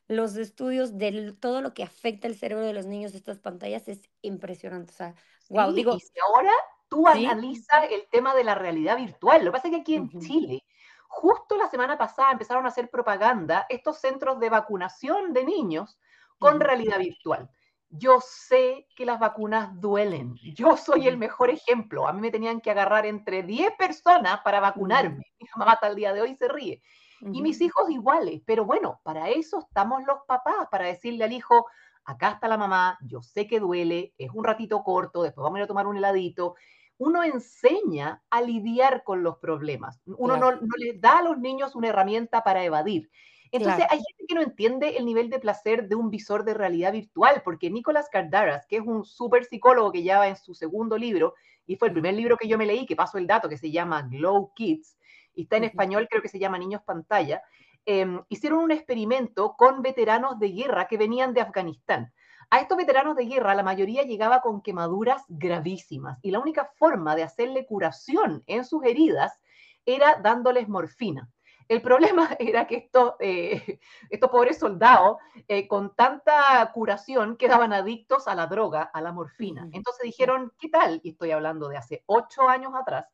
los 0.09 0.35
estudios 0.37 0.97
de 0.97 1.33
todo 1.39 1.61
lo 1.61 1.73
que 1.73 1.83
afecta 1.83 2.27
el 2.27 2.35
cerebro 2.35 2.65
de 2.65 2.73
los 2.73 2.87
niños 2.87 3.13
estas 3.13 3.39
pantallas 3.39 3.87
es 3.87 4.01
impresionante. 4.23 4.91
O 4.91 4.95
sea, 4.95 5.15
wow, 5.49 5.71
digo. 5.71 5.95
Y 5.95 6.19
ahora 6.27 6.51
tú 6.89 7.07
analizas 7.07 7.85
el 7.91 8.07
tema 8.11 8.33
de 8.33 8.43
la 8.43 8.55
realidad 8.55 8.97
virtual. 8.97 9.45
Lo 9.45 9.51
que 9.51 9.57
pasa 9.57 9.67
es 9.67 9.75
que 9.75 9.81
aquí 9.81 9.95
en 9.95 10.09
Chile, 10.19 10.63
justo 11.07 11.55
la 11.55 11.69
semana 11.69 11.95
pasada 11.95 12.31
empezaron 12.31 12.65
a 12.65 12.69
hacer 12.69 12.89
propaganda 12.89 13.67
estos 13.69 13.99
centros 13.99 14.39
de 14.39 14.49
vacunación 14.49 15.31
de 15.31 15.45
niños 15.45 15.99
con 16.39 16.59
realidad 16.59 16.97
virtual. 16.97 17.47
Yo 17.91 18.19
sé 18.19 18.87
que 18.95 19.05
las 19.05 19.19
vacunas 19.19 19.79
duelen. 19.79 20.35
Yo 20.55 20.75
soy 20.75 21.07
el 21.07 21.17
mejor 21.17 21.51
ejemplo. 21.51 22.07
A 22.07 22.13
mí 22.13 22.21
me 22.21 22.31
tenían 22.31 22.61
que 22.61 22.71
agarrar 22.71 23.05
entre 23.05 23.43
10 23.43 23.73
personas 23.77 24.41
para 24.41 24.59
vacunarme. 24.59 25.23
Mi 25.39 25.47
mamá 25.55 25.73
hasta 25.73 25.87
el 25.87 25.95
día 25.95 26.13
de 26.13 26.21
hoy 26.21 26.35
se 26.35 26.47
ríe. 26.47 26.81
Y 27.21 27.41
mis 27.41 27.61
hijos 27.61 27.89
iguales. 27.89 28.41
Pero 28.45 28.65
bueno, 28.65 29.01
para 29.03 29.29
eso 29.29 29.59
estamos 29.59 30.03
los 30.05 30.19
papás, 30.27 30.67
para 30.71 30.85
decirle 30.85 31.23
al 31.23 31.33
hijo, 31.33 31.65
acá 32.05 32.31
está 32.31 32.47
la 32.47 32.57
mamá, 32.57 32.97
yo 33.01 33.21
sé 33.21 33.47
que 33.47 33.59
duele, 33.59 34.13
es 34.17 34.31
un 34.33 34.43
ratito 34.43 34.83
corto, 34.83 35.23
después 35.23 35.43
vamos 35.43 35.57
a 35.57 35.59
ir 35.59 35.63
a 35.63 35.67
tomar 35.67 35.87
un 35.87 35.97
heladito 35.97 36.55
uno 36.99 37.23
enseña 37.23 38.21
a 38.29 38.41
lidiar 38.41 39.03
con 39.03 39.23
los 39.23 39.37
problemas. 39.37 40.01
Uno 40.05 40.35
no, 40.35 40.51
no, 40.51 40.67
les 40.77 40.99
da 40.99 41.19
a 41.19 41.23
los 41.23 41.39
niños 41.39 41.73
una 41.75 41.87
herramienta 41.87 42.43
para 42.43 42.63
evadir. 42.63 43.09
Entonces 43.51 43.85
hay 43.89 43.97
gente 43.97 44.25
que 44.27 44.35
no 44.35 44.41
entiende 44.41 44.97
el 44.97 45.05
nivel 45.05 45.29
de 45.29 45.39
placer 45.39 45.87
de 45.87 45.95
un 45.95 46.11
visor 46.11 46.43
de 46.43 46.53
realidad 46.53 46.91
virtual, 46.91 47.41
porque 47.43 47.71
Nicolás 47.71 48.09
Cardaras, 48.11 48.67
que 48.67 48.75
es 48.75 48.83
un 48.85 49.05
súper 49.05 49.45
psicólogo 49.45 49.91
que 49.91 50.03
ya 50.03 50.19
va 50.19 50.27
en 50.27 50.35
su 50.35 50.53
segundo 50.53 50.97
libro, 50.97 51.33
y 51.65 51.77
fue 51.77 51.87
el 51.87 51.93
primer 51.93 52.13
libro 52.15 52.35
que 52.35 52.47
yo 52.47 52.57
me 52.57 52.65
leí, 52.65 52.85
que 52.85 52.97
pasó 52.97 53.17
el 53.17 53.25
dato, 53.25 53.47
que 53.47 53.57
se 53.57 53.71
llama 53.71 54.03
Glow 54.03 54.51
Kids, 54.53 54.97
y 55.39 55.43
está 55.43 55.55
en 55.55 55.63
español, 55.63 56.07
creo 56.09 56.21
que 56.21 56.27
se 56.27 56.37
llama 56.37 56.57
Niños 56.57 56.81
Pantalla, 56.83 57.41
em, 57.85 58.21
hicieron 58.27 58.59
un 58.59 58.71
experimento 58.71 59.55
con 59.57 59.81
veteranos 59.81 60.37
de 60.37 60.49
guerra 60.49 60.85
que 60.89 60.97
venían 60.97 61.33
de 61.33 61.39
Afganistán. 61.39 62.11
A 62.49 62.59
estos 62.59 62.77
veteranos 62.77 63.15
de 63.15 63.25
guerra, 63.25 63.55
la 63.55 63.63
mayoría 63.63 64.03
llegaba 64.03 64.41
con 64.41 64.61
quemaduras 64.61 65.23
gravísimas 65.29 66.19
y 66.21 66.31
la 66.31 66.39
única 66.39 66.65
forma 66.75 67.15
de 67.15 67.23
hacerle 67.23 67.65
curación 67.65 68.43
en 68.47 68.65
sus 68.65 68.83
heridas 68.83 69.39
era 69.85 70.19
dándoles 70.21 70.67
morfina. 70.67 71.29
El 71.69 71.81
problema 71.81 72.27
era 72.39 72.67
que 72.67 72.75
estos, 72.75 73.13
eh, 73.21 73.79
estos 74.09 74.29
pobres 74.29 74.59
soldados, 74.59 75.19
eh, 75.47 75.69
con 75.69 75.95
tanta 75.95 76.69
curación, 76.73 77.37
quedaban 77.37 77.71
adictos 77.71 78.27
a 78.27 78.35
la 78.35 78.47
droga, 78.47 78.81
a 78.93 78.99
la 78.99 79.13
morfina. 79.13 79.69
Entonces 79.71 80.03
dijeron, 80.03 80.51
¿qué 80.59 80.67
tal? 80.67 80.99
Y 81.01 81.11
estoy 81.11 81.31
hablando 81.31 81.69
de 81.69 81.77
hace 81.77 82.03
ocho 82.07 82.49
años 82.49 82.73
atrás, 82.75 83.05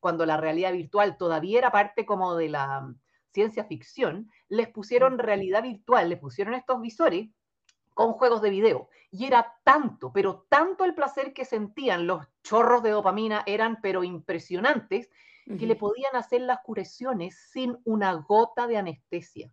cuando 0.00 0.26
la 0.26 0.36
realidad 0.36 0.72
virtual 0.72 1.16
todavía 1.16 1.58
era 1.58 1.70
parte 1.70 2.06
como 2.06 2.36
de 2.36 2.48
la 2.48 2.94
ciencia 3.32 3.64
ficción, 3.64 4.30
les 4.48 4.68
pusieron 4.68 5.18
realidad 5.18 5.62
virtual, 5.62 6.08
les 6.08 6.18
pusieron 6.18 6.54
estos 6.54 6.80
visores 6.80 7.28
con 7.94 8.12
juegos 8.12 8.42
de 8.42 8.50
video. 8.50 8.88
Y 9.10 9.26
era 9.26 9.56
tanto, 9.64 10.12
pero 10.12 10.46
tanto 10.48 10.84
el 10.84 10.94
placer 10.94 11.32
que 11.32 11.44
sentían, 11.44 12.06
los 12.06 12.26
chorros 12.42 12.82
de 12.82 12.90
dopamina 12.90 13.42
eran 13.46 13.80
pero 13.80 14.04
impresionantes, 14.04 15.10
que 15.58 15.66
le 15.66 15.76
podían 15.76 16.14
hacer 16.14 16.42
las 16.42 16.58
curaciones 16.60 17.34
sin 17.50 17.78
una 17.84 18.12
gota 18.12 18.66
de 18.66 18.76
anestesia. 18.76 19.50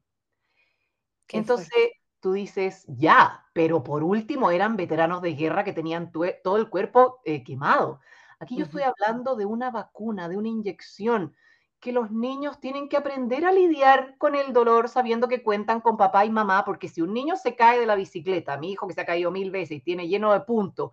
Entonces 1.29 1.91
tú 2.19 2.33
dices, 2.33 2.83
ya, 2.87 3.45
pero 3.53 3.81
por 3.81 4.03
último 4.03 4.51
eran 4.51 4.75
veteranos 4.75 5.21
de 5.21 5.35
guerra 5.35 5.63
que 5.63 5.73
tenían 5.73 6.11
todo 6.11 6.57
el 6.57 6.69
cuerpo 6.69 7.21
eh, 7.23 7.43
quemado. 7.43 8.01
Aquí 8.45 8.57
yo 8.57 8.65
estoy 8.65 8.83
hablando 8.83 9.35
de 9.35 9.43
una 9.43 9.71
vacuna, 9.71 10.29
de 10.29 10.37
una 10.37 10.49
inyección, 10.49 11.35
que 11.79 11.91
los 11.91 12.11
niños 12.11 12.59
tienen 12.59 12.89
que 12.89 12.95
aprender 12.95 13.43
a 13.43 13.51
lidiar 13.51 14.19
con 14.19 14.35
el 14.35 14.53
dolor 14.53 14.87
sabiendo 14.87 15.27
que 15.27 15.41
cuentan 15.41 15.81
con 15.81 15.97
papá 15.97 16.25
y 16.25 16.29
mamá, 16.29 16.63
porque 16.63 16.87
si 16.87 17.01
un 17.01 17.11
niño 17.11 17.37
se 17.37 17.55
cae 17.55 17.79
de 17.79 17.87
la 17.87 17.95
bicicleta, 17.95 18.55
mi 18.57 18.71
hijo 18.71 18.87
que 18.87 18.93
se 18.93 19.01
ha 19.01 19.05
caído 19.05 19.31
mil 19.31 19.49
veces 19.49 19.77
y 19.77 19.81
tiene 19.81 20.07
lleno 20.07 20.31
de 20.31 20.41
puntos, 20.41 20.91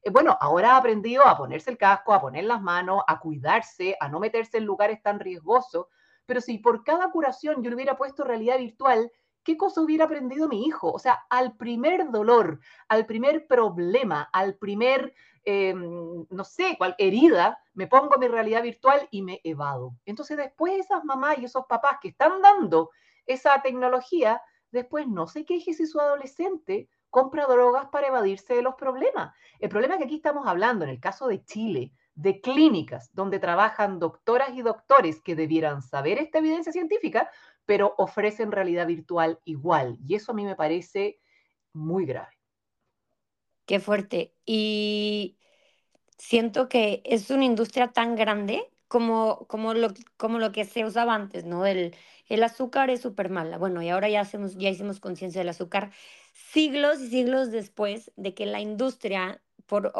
eh, 0.00 0.10
bueno, 0.10 0.38
ahora 0.40 0.74
ha 0.74 0.76
aprendido 0.76 1.26
a 1.26 1.36
ponerse 1.36 1.72
el 1.72 1.76
casco, 1.76 2.14
a 2.14 2.20
poner 2.20 2.44
las 2.44 2.62
manos, 2.62 3.02
a 3.08 3.18
cuidarse, 3.18 3.96
a 3.98 4.08
no 4.08 4.20
meterse 4.20 4.58
en 4.58 4.64
lugares 4.64 5.02
tan 5.02 5.18
riesgosos, 5.18 5.86
pero 6.24 6.40
si 6.40 6.58
por 6.58 6.84
cada 6.84 7.10
curación 7.10 7.64
yo 7.64 7.70
le 7.70 7.74
hubiera 7.74 7.96
puesto 7.96 8.22
realidad 8.22 8.58
virtual, 8.58 9.10
¿qué 9.42 9.56
cosa 9.56 9.80
hubiera 9.80 10.04
aprendido 10.04 10.48
mi 10.48 10.66
hijo? 10.66 10.92
O 10.92 10.98
sea, 10.98 11.24
al 11.30 11.56
primer 11.56 12.10
dolor, 12.10 12.60
al 12.88 13.06
primer 13.06 13.46
problema, 13.46 14.28
al 14.32 14.56
primer 14.56 15.14
Em, 15.44 16.24
no 16.30 16.44
sé, 16.44 16.76
cual 16.78 16.94
herida, 16.98 17.58
me 17.74 17.88
pongo 17.88 18.16
mi 18.18 18.28
realidad 18.28 18.62
virtual 18.62 19.08
y 19.10 19.22
me 19.22 19.40
evado. 19.42 19.96
Entonces 20.04 20.36
después 20.36 20.74
esas 20.78 21.04
mamás 21.04 21.38
y 21.38 21.44
esos 21.46 21.66
papás 21.66 21.98
que 22.00 22.08
están 22.08 22.40
dando 22.40 22.90
esa 23.26 23.60
tecnología, 23.60 24.40
después 24.70 25.08
no 25.08 25.26
se 25.26 25.44
queje 25.44 25.74
si 25.74 25.86
su 25.86 25.98
adolescente 25.98 26.88
compra 27.10 27.46
drogas 27.46 27.88
para 27.88 28.06
evadirse 28.06 28.54
de 28.54 28.62
los 28.62 28.76
problemas. 28.76 29.34
El 29.58 29.68
problema 29.68 29.94
es 29.94 29.98
que 29.98 30.04
aquí 30.04 30.16
estamos 30.16 30.46
hablando, 30.46 30.84
en 30.84 30.90
el 30.90 31.00
caso 31.00 31.26
de 31.26 31.44
Chile, 31.44 31.92
de 32.14 32.40
clínicas 32.40 33.10
donde 33.12 33.38
trabajan 33.38 33.98
doctoras 33.98 34.50
y 34.54 34.62
doctores 34.62 35.20
que 35.22 35.34
debieran 35.34 35.82
saber 35.82 36.18
esta 36.18 36.38
evidencia 36.38 36.72
científica, 36.72 37.30
pero 37.66 37.94
ofrecen 37.98 38.52
realidad 38.52 38.86
virtual 38.86 39.38
igual. 39.44 39.98
Y 40.06 40.14
eso 40.14 40.32
a 40.32 40.34
mí 40.34 40.44
me 40.44 40.56
parece 40.56 41.20
muy 41.72 42.06
grave. 42.06 42.32
Qué 43.66 43.80
fuerte. 43.80 44.34
Y 44.44 45.38
siento 46.18 46.68
que 46.68 47.02
es 47.04 47.30
una 47.30 47.44
industria 47.44 47.88
tan 47.88 48.16
grande 48.16 48.70
como, 48.88 49.46
como, 49.48 49.74
lo, 49.74 49.88
como 50.16 50.38
lo 50.38 50.52
que 50.52 50.64
se 50.64 50.84
usaba 50.84 51.14
antes, 51.14 51.44
¿no? 51.44 51.66
El, 51.66 51.94
el 52.28 52.42
azúcar 52.42 52.90
es 52.90 53.00
súper 53.00 53.30
mala. 53.30 53.58
Bueno, 53.58 53.82
y 53.82 53.88
ahora 53.88 54.08
ya, 54.08 54.20
hacemos, 54.20 54.56
ya 54.56 54.68
hicimos 54.68 55.00
conciencia 55.00 55.40
del 55.40 55.48
azúcar 55.48 55.90
siglos 56.32 57.00
y 57.00 57.08
siglos 57.08 57.50
después 57.50 58.12
de 58.16 58.34
que 58.34 58.46
la 58.46 58.60
industria 58.60 59.42
por, 59.66 59.92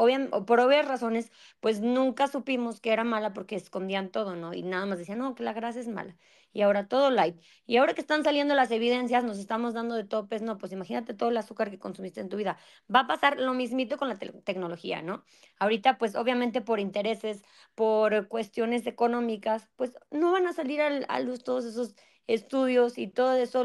por 0.47 0.61
obvias 0.61 0.87
razones, 0.87 1.31
pues 1.61 1.81
nunca 1.81 2.29
supimos 2.29 2.81
que 2.81 2.93
era 2.93 3.05
mala 3.05 3.33
porque 3.33 3.57
escondían 3.57 4.11
todo, 4.11 4.37
¿no? 4.37 4.53
Y 4.55 4.63
nada 4.63 4.87
más 4.87 4.99
decían, 4.99 5.19
no, 5.19 5.35
que 5.35 5.43
la 5.43 5.53
grasa 5.55 5.81
es 5.81 5.89
mala. 5.89 6.17
Y 6.53 6.63
ahora 6.63 6.89
todo 6.89 7.11
light. 7.11 7.41
Y 7.67 7.79
ahora 7.79 7.95
que 7.95 8.01
están 8.01 8.25
saliendo 8.25 8.55
las 8.55 8.71
evidencias, 8.71 9.25
nos 9.25 9.39
estamos 9.39 9.75
dando 9.75 9.95
de 9.95 10.05
topes, 10.05 10.43
no, 10.43 10.59
pues 10.59 10.73
imagínate 10.73 11.15
todo 11.15 11.31
el 11.31 11.37
azúcar 11.37 11.71
que 11.71 11.79
consumiste 11.79 12.21
en 12.21 12.29
tu 12.29 12.37
vida. 12.37 12.59
Va 12.95 13.01
a 13.01 13.07
pasar 13.07 13.41
lo 13.41 13.55
mismito 13.55 13.97
con 13.97 14.09
la 14.09 14.17
tecnología, 14.17 15.03
¿no? 15.03 15.25
Ahorita, 15.59 15.99
pues 15.99 16.15
obviamente 16.15 16.61
por 16.61 16.81
intereses, 16.81 17.43
por 17.75 18.29
cuestiones 18.29 18.87
económicas, 18.87 19.71
pues 19.77 19.97
no 20.11 20.33
van 20.33 20.47
a 20.47 20.53
salir 20.53 20.81
a 20.81 21.21
luz 21.21 21.43
todos 21.43 21.65
esos 21.65 21.95
estudios 22.27 22.99
y 22.99 23.09
todo 23.09 23.37
eso, 23.37 23.65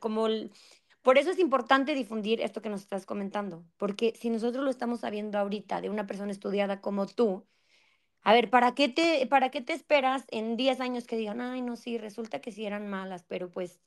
como... 0.00 0.28
Por 1.02 1.18
eso 1.18 1.30
es 1.30 1.38
importante 1.38 1.94
difundir 1.94 2.40
esto 2.40 2.60
que 2.60 2.68
nos 2.68 2.80
estás 2.80 3.06
comentando, 3.06 3.64
porque 3.76 4.12
si 4.18 4.28
nosotros 4.28 4.64
lo 4.64 4.70
estamos 4.70 4.98
sabiendo 4.98 5.38
ahorita 5.38 5.80
de 5.80 5.88
una 5.88 6.04
persona 6.04 6.32
estudiada 6.32 6.80
como 6.80 7.06
tú, 7.06 7.46
a 8.26 8.32
ver, 8.32 8.50
¿para 8.50 8.74
qué 8.74 8.88
te, 8.88 9.24
para 9.28 9.52
qué 9.52 9.60
te 9.60 9.72
esperas 9.72 10.24
en 10.32 10.56
10 10.56 10.80
años 10.80 11.06
que 11.06 11.16
digan, 11.16 11.40
ay, 11.40 11.62
no, 11.62 11.76
sí, 11.76 11.96
resulta 11.96 12.40
que 12.40 12.50
sí 12.50 12.66
eran 12.66 12.88
malas, 12.88 13.24
pero 13.28 13.48
pues, 13.48 13.78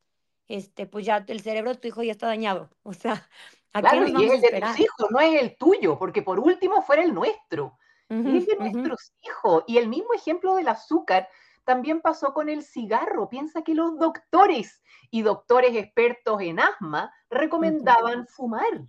este, 0.48 0.86
pues 0.86 1.06
ya 1.06 1.26
el 1.28 1.42
cerebro 1.42 1.74
de 1.74 1.78
tu 1.78 1.90
hijo 1.90 2.04
ya 2.04 2.14
está 2.14 2.28
dañado? 2.28 2.70
O 2.84 2.94
sea, 2.94 3.28
¿a 3.74 3.82
claro, 3.82 4.06
qué 4.06 4.14
nos 4.14 4.22
y 4.22 4.26
es 4.28 4.32
el 4.36 4.42
de 4.42 4.62
tus 4.62 4.80
hijos, 4.80 5.12
no 5.12 5.20
es 5.20 5.42
el 5.42 5.58
tuyo, 5.58 6.00
porque 6.00 6.22
por 6.22 6.40
último 6.40 6.82
fuera 6.82 7.04
el 7.04 7.14
nuestro. 7.14 7.78
es 8.08 8.48
de 8.48 8.56
nuestros 8.58 9.12
hijos. 9.24 9.66
Y 9.68 9.78
el 9.78 9.90
mismo 9.90 10.14
ejemplo 10.14 10.56
del 10.56 10.70
azúcar 10.70 11.28
también 11.66 12.00
pasó 12.00 12.34
con 12.34 12.48
el 12.48 12.64
cigarro. 12.64 13.28
Piensa 13.28 13.62
que 13.62 13.76
los 13.76 14.00
doctores 14.00 14.82
y 15.12 15.22
doctores 15.22 15.76
expertos 15.76 16.42
en 16.42 16.62
asma 16.62 17.14
recomendaban 17.30 18.26
fumar. 18.26 18.88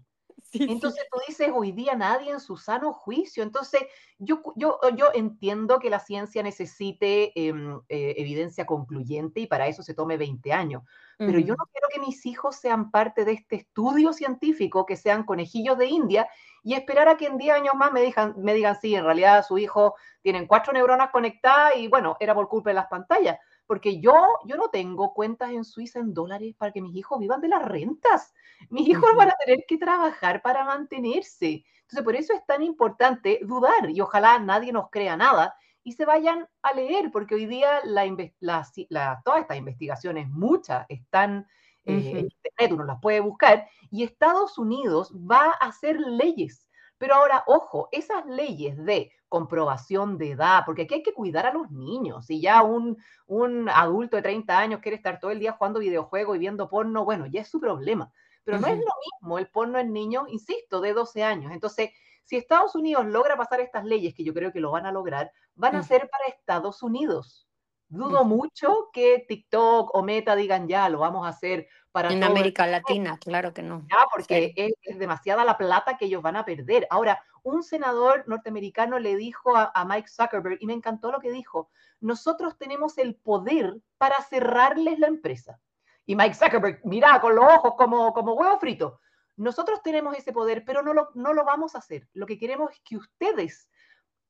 Entonces 0.52 1.06
tú 1.10 1.18
dices, 1.26 1.50
hoy 1.54 1.72
día 1.72 1.94
nadie 1.94 2.30
en 2.30 2.40
su 2.40 2.56
sano 2.56 2.92
juicio. 2.92 3.42
Entonces 3.42 3.82
yo, 4.18 4.42
yo, 4.56 4.78
yo 4.96 5.10
entiendo 5.14 5.78
que 5.78 5.90
la 5.90 6.00
ciencia 6.00 6.42
necesite 6.42 7.32
em, 7.34 7.80
eh, 7.88 8.14
evidencia 8.18 8.66
concluyente 8.66 9.40
y 9.40 9.46
para 9.46 9.68
eso 9.68 9.82
se 9.82 9.94
tome 9.94 10.16
20 10.16 10.52
años. 10.52 10.82
Pero 11.18 11.38
yo 11.38 11.54
no 11.54 11.66
quiero 11.70 11.88
que 11.92 12.00
mis 12.00 12.24
hijos 12.24 12.56
sean 12.56 12.90
parte 12.90 13.26
de 13.26 13.32
este 13.32 13.56
estudio 13.56 14.14
científico, 14.14 14.86
que 14.86 14.96
sean 14.96 15.24
conejillos 15.24 15.76
de 15.76 15.84
India 15.84 16.26
y 16.62 16.72
esperar 16.72 17.08
a 17.08 17.18
que 17.18 17.26
en 17.26 17.36
10 17.36 17.56
años 17.56 17.74
más 17.76 17.92
me 17.92 18.00
digan, 18.00 18.34
me 18.38 18.54
digan, 18.54 18.80
sí, 18.80 18.94
en 18.94 19.04
realidad 19.04 19.44
su 19.46 19.58
hijo 19.58 19.96
tiene 20.22 20.46
cuatro 20.46 20.72
neuronas 20.72 21.10
conectadas 21.10 21.76
y 21.76 21.88
bueno, 21.88 22.16
era 22.20 22.34
por 22.34 22.48
culpa 22.48 22.70
de 22.70 22.74
las 22.74 22.86
pantallas. 22.86 23.38
Porque 23.70 24.00
yo, 24.00 24.12
yo 24.46 24.56
no 24.56 24.68
tengo 24.70 25.14
cuentas 25.14 25.50
en 25.52 25.64
Suiza 25.64 26.00
en 26.00 26.12
dólares 26.12 26.56
para 26.58 26.72
que 26.72 26.82
mis 26.82 26.96
hijos 26.96 27.20
vivan 27.20 27.40
de 27.40 27.46
las 27.46 27.62
rentas. 27.62 28.34
Mis 28.68 28.88
hijos 28.88 29.14
van 29.14 29.28
a 29.28 29.36
tener 29.44 29.64
que 29.68 29.78
trabajar 29.78 30.42
para 30.42 30.64
mantenerse. 30.64 31.64
Entonces, 31.82 32.04
por 32.04 32.16
eso 32.16 32.32
es 32.32 32.44
tan 32.46 32.64
importante 32.64 33.38
dudar 33.44 33.88
y 33.88 34.00
ojalá 34.00 34.40
nadie 34.40 34.72
nos 34.72 34.90
crea 34.90 35.16
nada 35.16 35.54
y 35.84 35.92
se 35.92 36.04
vayan 36.04 36.48
a 36.62 36.72
leer, 36.74 37.12
porque 37.12 37.36
hoy 37.36 37.46
día 37.46 37.80
la, 37.84 38.04
la, 38.40 39.22
todas 39.24 39.42
estas 39.42 39.56
investigaciones, 39.56 40.28
muchas, 40.30 40.84
están 40.88 41.46
en 41.84 42.28
Internet, 42.28 42.72
uno 42.72 42.82
las 42.82 43.00
puede 43.00 43.20
buscar, 43.20 43.68
y 43.88 44.02
Estados 44.02 44.58
Unidos 44.58 45.14
va 45.14 45.44
a 45.44 45.68
hacer 45.68 45.96
leyes. 46.00 46.66
Pero 46.98 47.14
ahora, 47.14 47.44
ojo, 47.46 47.88
esas 47.92 48.26
leyes 48.26 48.76
de 48.84 49.12
comprobación 49.30 50.18
de 50.18 50.32
edad, 50.32 50.64
porque 50.66 50.82
aquí 50.82 50.94
hay 50.94 51.02
que 51.02 51.14
cuidar 51.14 51.46
a 51.46 51.52
los 51.54 51.70
niños. 51.70 52.26
Si 52.26 52.40
ya 52.40 52.62
un, 52.62 52.98
un 53.26 53.70
adulto 53.70 54.16
de 54.16 54.22
30 54.22 54.58
años 54.58 54.80
quiere 54.80 54.96
estar 54.96 55.18
todo 55.20 55.30
el 55.30 55.38
día 55.38 55.52
jugando 55.52 55.80
videojuegos 55.80 56.36
y 56.36 56.40
viendo 56.40 56.68
porno, 56.68 57.06
bueno, 57.06 57.26
ya 57.26 57.40
es 57.40 57.48
su 57.48 57.60
problema. 57.60 58.12
Pero 58.44 58.58
no 58.58 58.66
es 58.66 58.76
lo 58.76 58.92
mismo 59.20 59.38
el 59.38 59.48
porno 59.48 59.78
en 59.78 59.92
niños, 59.92 60.24
insisto, 60.28 60.80
de 60.80 60.92
12 60.92 61.22
años. 61.22 61.52
Entonces, 61.52 61.90
si 62.24 62.36
Estados 62.36 62.74
Unidos 62.74 63.06
logra 63.06 63.36
pasar 63.36 63.60
estas 63.60 63.84
leyes, 63.84 64.14
que 64.14 64.24
yo 64.24 64.34
creo 64.34 64.52
que 64.52 64.60
lo 64.60 64.72
van 64.72 64.86
a 64.86 64.92
lograr, 64.92 65.32
van 65.54 65.76
a 65.76 65.82
ser 65.82 66.10
para 66.10 66.26
Estados 66.26 66.82
Unidos. 66.82 67.48
Dudo 67.88 68.24
mucho 68.24 68.88
que 68.92 69.24
TikTok 69.28 69.94
o 69.94 70.02
Meta 70.02 70.36
digan 70.36 70.68
ya, 70.68 70.88
lo 70.88 70.98
vamos 70.98 71.26
a 71.26 71.30
hacer 71.30 71.68
para... 71.92 72.12
En 72.12 72.22
América 72.22 72.66
Latina, 72.66 73.18
claro 73.18 73.52
que 73.52 73.62
no. 73.62 73.86
Porque 74.12 74.52
es, 74.56 74.98
demasiada 74.98 75.44
la 75.44 75.56
plata 75.56 75.96
que 75.96 76.06
ellos 76.06 76.22
van 76.22 76.36
a 76.36 76.44
perder. 76.44 76.86
Ahora, 76.90 77.22
un 77.42 77.62
senador 77.62 78.24
norteamericano 78.26 78.98
le 78.98 79.16
dijo 79.16 79.56
a, 79.56 79.84
Mike 79.84 80.08
Zuckerberg, 80.08 80.58
y 80.60 80.66
me 80.66 80.74
encantó 80.74 81.10
lo 81.10 81.20
que 81.20 81.30
dijo, 81.30 81.70
nosotros 82.00 82.56
tenemos 82.58 82.98
el 82.98 83.14
poder 83.14 83.76
para 83.98 84.20
cerrarles 84.22 84.98
la 84.98 85.06
empresa. 85.06 85.60
Y 86.06 86.16
Mike 86.16 86.34
Zuckerberg, 86.34 86.80
mira, 86.84 87.20
con 87.20 87.34
los 87.34 87.44
ojos 87.44 87.74
como, 87.76 88.12
como 88.12 88.34
huevo 88.34 88.58
frito. 88.58 89.00
Nosotros 89.36 89.82
tenemos 89.82 90.16
ese 90.16 90.32
poder, 90.32 90.64
pero 90.66 90.82
no 90.82 90.92
lo, 90.92 91.10
no 91.14 91.32
lo 91.32 91.44
vamos 91.44 91.74
a 91.74 91.78
hacer. 91.78 92.08
Lo 92.12 92.26
que 92.26 92.38
queremos 92.38 92.72
es 92.72 92.80
que 92.80 92.96
ustedes 92.96 93.70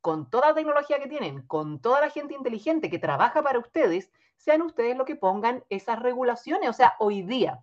con 0.01 0.31
toda 0.31 0.49
la 0.49 0.55
tecnología 0.55 0.99
que 0.99 1.09
tienen, 1.09 1.43
con 1.47 1.81
toda 1.81 2.01
la 2.01 2.11
gente 2.11 2.35
inteligente 2.35 2.91
que 2.91 2.99
trabaja 2.99 3.43
para 3.43 3.59
ustedes, 3.59 4.11
sean 4.37 4.63
ustedes 4.63 4.97
los 4.97 5.07
que 5.07 5.17
pongan 5.17 5.65
esas 5.69 5.99
regulaciones. 6.01 6.69
O 6.71 6.73
sea, 6.73 6.95
hoy 6.99 7.23
día, 7.23 7.63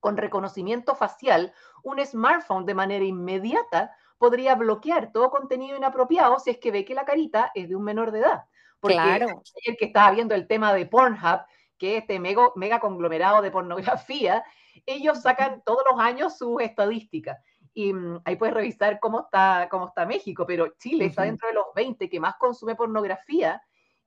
con 0.00 0.16
reconocimiento 0.16 0.94
facial, 0.94 1.52
un 1.82 2.04
smartphone 2.04 2.66
de 2.66 2.74
manera 2.74 3.04
inmediata 3.04 3.94
podría 4.18 4.54
bloquear 4.54 5.10
todo 5.12 5.30
contenido 5.30 5.76
inapropiado 5.76 6.38
si 6.38 6.50
es 6.50 6.58
que 6.58 6.70
ve 6.70 6.84
que 6.84 6.94
la 6.94 7.04
carita 7.04 7.50
es 7.54 7.68
de 7.68 7.76
un 7.76 7.82
menor 7.82 8.12
de 8.12 8.20
edad. 8.20 8.44
Porque 8.78 8.96
claro. 8.96 9.42
el 9.64 9.76
que 9.76 9.86
estaba 9.86 10.10
viendo 10.12 10.34
el 10.34 10.46
tema 10.46 10.72
de 10.72 10.86
Pornhub, 10.86 11.40
que 11.78 11.96
es 11.96 12.02
este 12.02 12.20
mega, 12.20 12.50
mega 12.54 12.78
conglomerado 12.78 13.42
de 13.42 13.50
pornografía, 13.50 14.44
ellos 14.86 15.22
sacan 15.22 15.62
todos 15.64 15.82
los 15.90 15.98
años 16.00 16.38
sus 16.38 16.60
estadísticas 16.60 17.38
y 17.74 17.92
mm, 17.92 18.22
ahí 18.24 18.36
puedes 18.36 18.54
revisar 18.54 19.00
cómo 19.00 19.20
está, 19.20 19.68
cómo 19.70 19.88
está 19.88 20.06
México, 20.06 20.46
pero 20.46 20.74
Chile 20.78 21.06
está 21.06 21.22
dentro 21.24 21.48
de 21.48 21.54
los 21.54 21.66
20 21.74 22.08
que 22.08 22.20
más 22.20 22.36
consume 22.36 22.76
pornografía 22.76 23.60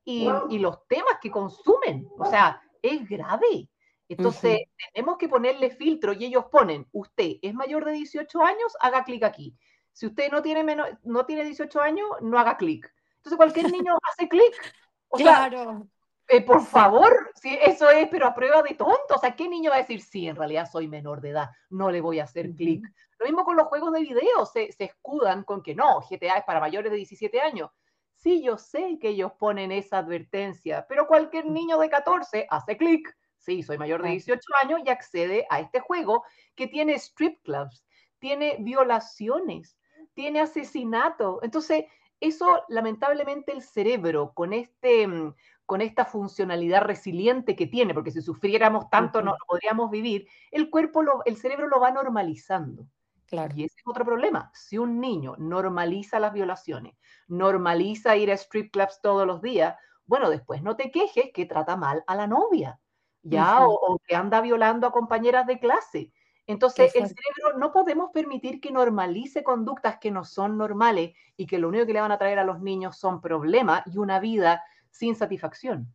y, 0.04 0.26
y, 0.48 0.58
los 0.58 0.86
temas 0.88 1.18
que 1.20 1.30
consumen. 1.30 2.08
O 2.18 2.24
sea, 2.24 2.62
es 2.80 3.06
grave. 3.06 3.68
Entonces, 4.08 4.60
tenemos 4.94 5.18
que 5.18 5.28
ponerle 5.28 5.70
filtro 5.70 6.14
y 6.14 6.24
ellos 6.24 6.46
ponen, 6.50 6.86
usted 6.92 7.32
es 7.42 7.52
mayor 7.52 7.84
de 7.84 7.92
18 7.92 8.42
años, 8.42 8.74
haga 8.80 9.04
clic 9.04 9.22
aquí. 9.22 9.54
Si 9.92 10.06
usted 10.06 10.30
no 10.32 10.40
tiene, 10.40 10.64
menos, 10.64 10.88
no 11.02 11.26
tiene 11.26 11.44
18 11.44 11.80
años, 11.82 12.08
no 12.22 12.38
haga 12.38 12.56
clic. 12.56 12.90
Entonces, 13.16 13.36
cualquier 13.36 13.70
niño 13.70 13.98
hace 14.10 14.28
clic. 14.28 14.74
claro. 15.10 15.86
Eh, 16.30 16.42
por 16.42 16.62
favor, 16.62 17.30
si 17.34 17.54
eso 17.54 17.88
es, 17.88 18.06
pero 18.08 18.26
a 18.26 18.34
prueba 18.34 18.62
de 18.62 18.74
tonto. 18.74 19.14
O 19.14 19.18
sea, 19.18 19.34
¿qué 19.34 19.48
niño 19.48 19.70
va 19.70 19.76
a 19.76 19.80
decir, 19.80 20.02
sí, 20.02 20.28
en 20.28 20.36
realidad 20.36 20.68
soy 20.70 20.86
menor 20.86 21.22
de 21.22 21.30
edad, 21.30 21.50
no 21.70 21.90
le 21.90 22.02
voy 22.02 22.20
a 22.20 22.24
hacer 22.24 22.54
clic? 22.54 22.84
Lo 23.18 23.26
mismo 23.26 23.44
con 23.44 23.56
los 23.56 23.66
juegos 23.68 23.92
de 23.92 24.00
video, 24.00 24.44
se, 24.44 24.70
se, 24.72 24.84
escudan 24.84 25.42
con 25.42 25.62
que 25.62 25.74
no, 25.74 26.00
GTA 26.00 26.38
es 26.38 26.44
para 26.44 26.60
mayores 26.60 26.92
de 26.92 26.98
17 26.98 27.40
años. 27.40 27.70
Sí, 28.14 28.42
yo 28.42 28.58
sé 28.58 28.98
que 29.00 29.10
ellos 29.10 29.32
ponen 29.38 29.72
esa 29.72 29.98
advertencia, 29.98 30.84
pero 30.88 31.06
cualquier 31.06 31.46
niño 31.46 31.78
de 31.78 31.88
14 31.88 32.46
hace 32.50 32.76
clic. 32.76 33.08
Sí, 33.38 33.62
soy 33.62 33.78
mayor 33.78 34.02
de 34.02 34.10
18 34.10 34.40
años 34.62 34.80
y 34.84 34.90
accede 34.90 35.46
a 35.48 35.60
este 35.60 35.80
juego 35.80 36.24
que 36.54 36.66
tiene 36.66 36.94
strip 36.94 37.40
clubs, 37.42 37.86
tiene 38.18 38.56
violaciones, 38.58 39.78
tiene 40.12 40.40
asesinato. 40.40 41.38
Entonces, 41.42 41.84
eso 42.20 42.64
lamentablemente 42.68 43.52
el 43.52 43.62
cerebro 43.62 44.32
con 44.34 44.52
este 44.52 45.06
mm, 45.06 45.34
con 45.68 45.82
esta 45.82 46.06
funcionalidad 46.06 46.80
resiliente 46.80 47.54
que 47.54 47.66
tiene, 47.66 47.92
porque 47.92 48.10
si 48.10 48.22
sufriéramos 48.22 48.88
tanto 48.88 49.20
no 49.20 49.36
podríamos 49.46 49.90
vivir, 49.90 50.26
el 50.50 50.70
cuerpo, 50.70 51.02
el 51.26 51.36
cerebro 51.36 51.68
lo 51.68 51.78
va 51.78 51.90
normalizando. 51.90 52.86
Claro. 53.26 53.52
Y 53.54 53.64
ese 53.64 53.74
es 53.76 53.82
otro 53.86 54.02
problema. 54.06 54.50
Si 54.54 54.78
un 54.78 54.98
niño 54.98 55.34
normaliza 55.36 56.20
las 56.20 56.32
violaciones, 56.32 56.96
normaliza 57.26 58.16
ir 58.16 58.30
a 58.30 58.34
strip 58.34 58.72
clubs 58.72 59.00
todos 59.02 59.26
los 59.26 59.42
días, 59.42 59.76
bueno, 60.06 60.30
después 60.30 60.62
no 60.62 60.74
te 60.74 60.90
quejes 60.90 61.32
que 61.34 61.44
trata 61.44 61.76
mal 61.76 62.02
a 62.06 62.14
la 62.14 62.26
novia, 62.26 62.80
ya, 63.20 63.68
o, 63.68 64.00
que 64.06 64.16
anda 64.16 64.40
violando 64.40 64.86
a 64.86 64.90
compañeras 64.90 65.46
de 65.46 65.58
clase. 65.58 66.14
Entonces, 66.46 66.94
el 66.94 67.08
cerebro 67.08 67.58
no 67.58 67.72
podemos 67.72 68.10
permitir 68.10 68.58
que 68.62 68.70
normalice 68.70 69.44
conductas 69.44 69.98
que 69.98 70.10
no 70.10 70.24
son 70.24 70.56
normales 70.56 71.14
y 71.36 71.44
que 71.44 71.58
lo 71.58 71.68
único 71.68 71.84
que 71.84 71.92
le 71.92 72.00
van 72.00 72.12
a 72.12 72.16
traer 72.16 72.38
a 72.38 72.44
los 72.44 72.62
niños 72.62 72.96
son 72.96 73.20
problemas 73.20 73.82
y 73.84 73.98
una 73.98 74.18
vida 74.18 74.64
sin 74.98 75.14
satisfacción. 75.14 75.94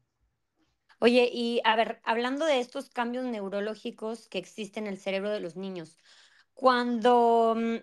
Oye, 0.99 1.29
y 1.33 1.59
a 1.65 1.75
ver, 1.75 1.99
hablando 2.03 2.45
de 2.45 2.59
estos 2.59 2.89
cambios 2.89 3.25
neurológicos 3.25 4.29
que 4.29 4.37
existen 4.37 4.87
en 4.87 4.93
el 4.93 4.99
cerebro 4.99 5.29
de 5.31 5.41
los 5.41 5.57
niños, 5.57 5.97
cuando, 6.53 7.55
mm, 7.57 7.77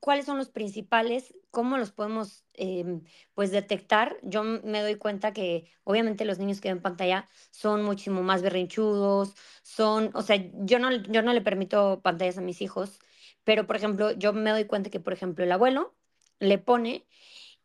¿cuáles 0.00 0.26
son 0.26 0.38
los 0.38 0.50
principales? 0.50 1.32
¿Cómo 1.50 1.78
los 1.78 1.92
podemos 1.92 2.44
em, 2.54 3.02
pues 3.34 3.50
detectar? 3.52 4.16
Yo 4.22 4.42
me 4.42 4.82
doy 4.82 4.96
cuenta 4.96 5.32
que 5.32 5.70
obviamente 5.84 6.24
los 6.24 6.38
niños 6.38 6.60
que 6.60 6.68
ven 6.68 6.82
pantalla 6.82 7.28
son 7.52 7.84
muchísimo 7.84 8.22
más 8.22 8.42
berrinchudos, 8.42 9.34
son, 9.62 10.10
o 10.14 10.22
sea, 10.22 10.36
yo 10.64 10.78
no, 10.80 10.90
yo 10.92 11.22
no 11.22 11.32
le 11.32 11.40
permito 11.42 12.00
pantallas 12.02 12.38
a 12.38 12.40
mis 12.42 12.60
hijos, 12.62 12.98
pero 13.44 13.66
por 13.66 13.76
ejemplo, 13.76 14.10
yo 14.12 14.32
me 14.32 14.50
doy 14.50 14.64
cuenta 14.66 14.90
que, 14.90 15.00
por 15.00 15.12
ejemplo, 15.12 15.44
el 15.44 15.52
abuelo 15.52 15.94
le 16.40 16.58
pone 16.58 17.06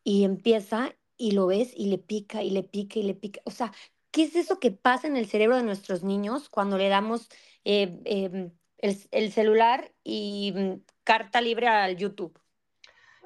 y 0.03 0.23
empieza 0.23 0.95
y 1.19 1.31
lo 1.31 1.47
ves 1.47 1.71
y 1.75 1.89
le 1.89 1.99
pica 1.99 2.41
y 2.41 2.49
le 2.49 2.63
pica 2.63 2.97
y 2.97 3.03
le 3.03 3.13
pica. 3.13 3.41
O 3.43 3.51
sea, 3.51 3.71
¿qué 4.09 4.23
es 4.23 4.35
eso 4.35 4.59
que 4.59 4.71
pasa 4.71 5.05
en 5.05 5.17
el 5.17 5.27
cerebro 5.27 5.57
de 5.57 5.63
nuestros 5.63 6.01
niños 6.01 6.49
cuando 6.49 6.77
le 6.77 6.87
damos 6.89 7.29
eh, 7.65 7.99
em, 8.05 8.51
el, 8.77 9.31
celular 9.31 9.91
y 10.03 10.53
mm, 10.55 10.73
carta 11.03 11.41
libre 11.41 11.67
al 11.67 11.97
YouTube? 11.97 12.39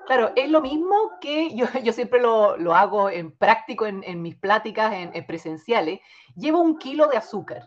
Claro, 0.07 0.33
es 0.35 0.49
lo 0.49 0.59
mismo 0.59 0.95
que 1.21 1.55
yo, 1.55 1.67
yo 1.83 1.93
siempre 1.93 2.19
lo, 2.19 2.57
lo, 2.57 2.75
hago 2.75 3.09
en 3.09 3.31
práctico 3.31 3.85
en, 3.85 4.03
en 4.03 4.21
mis 4.21 4.35
pláticas 4.35 4.91
en, 4.93 5.25
presenciales. 5.25 5.99
Llevo 6.35 6.59
un 6.59 6.77
kilo 6.79 7.07
de 7.07 7.17
azúcar. 7.17 7.63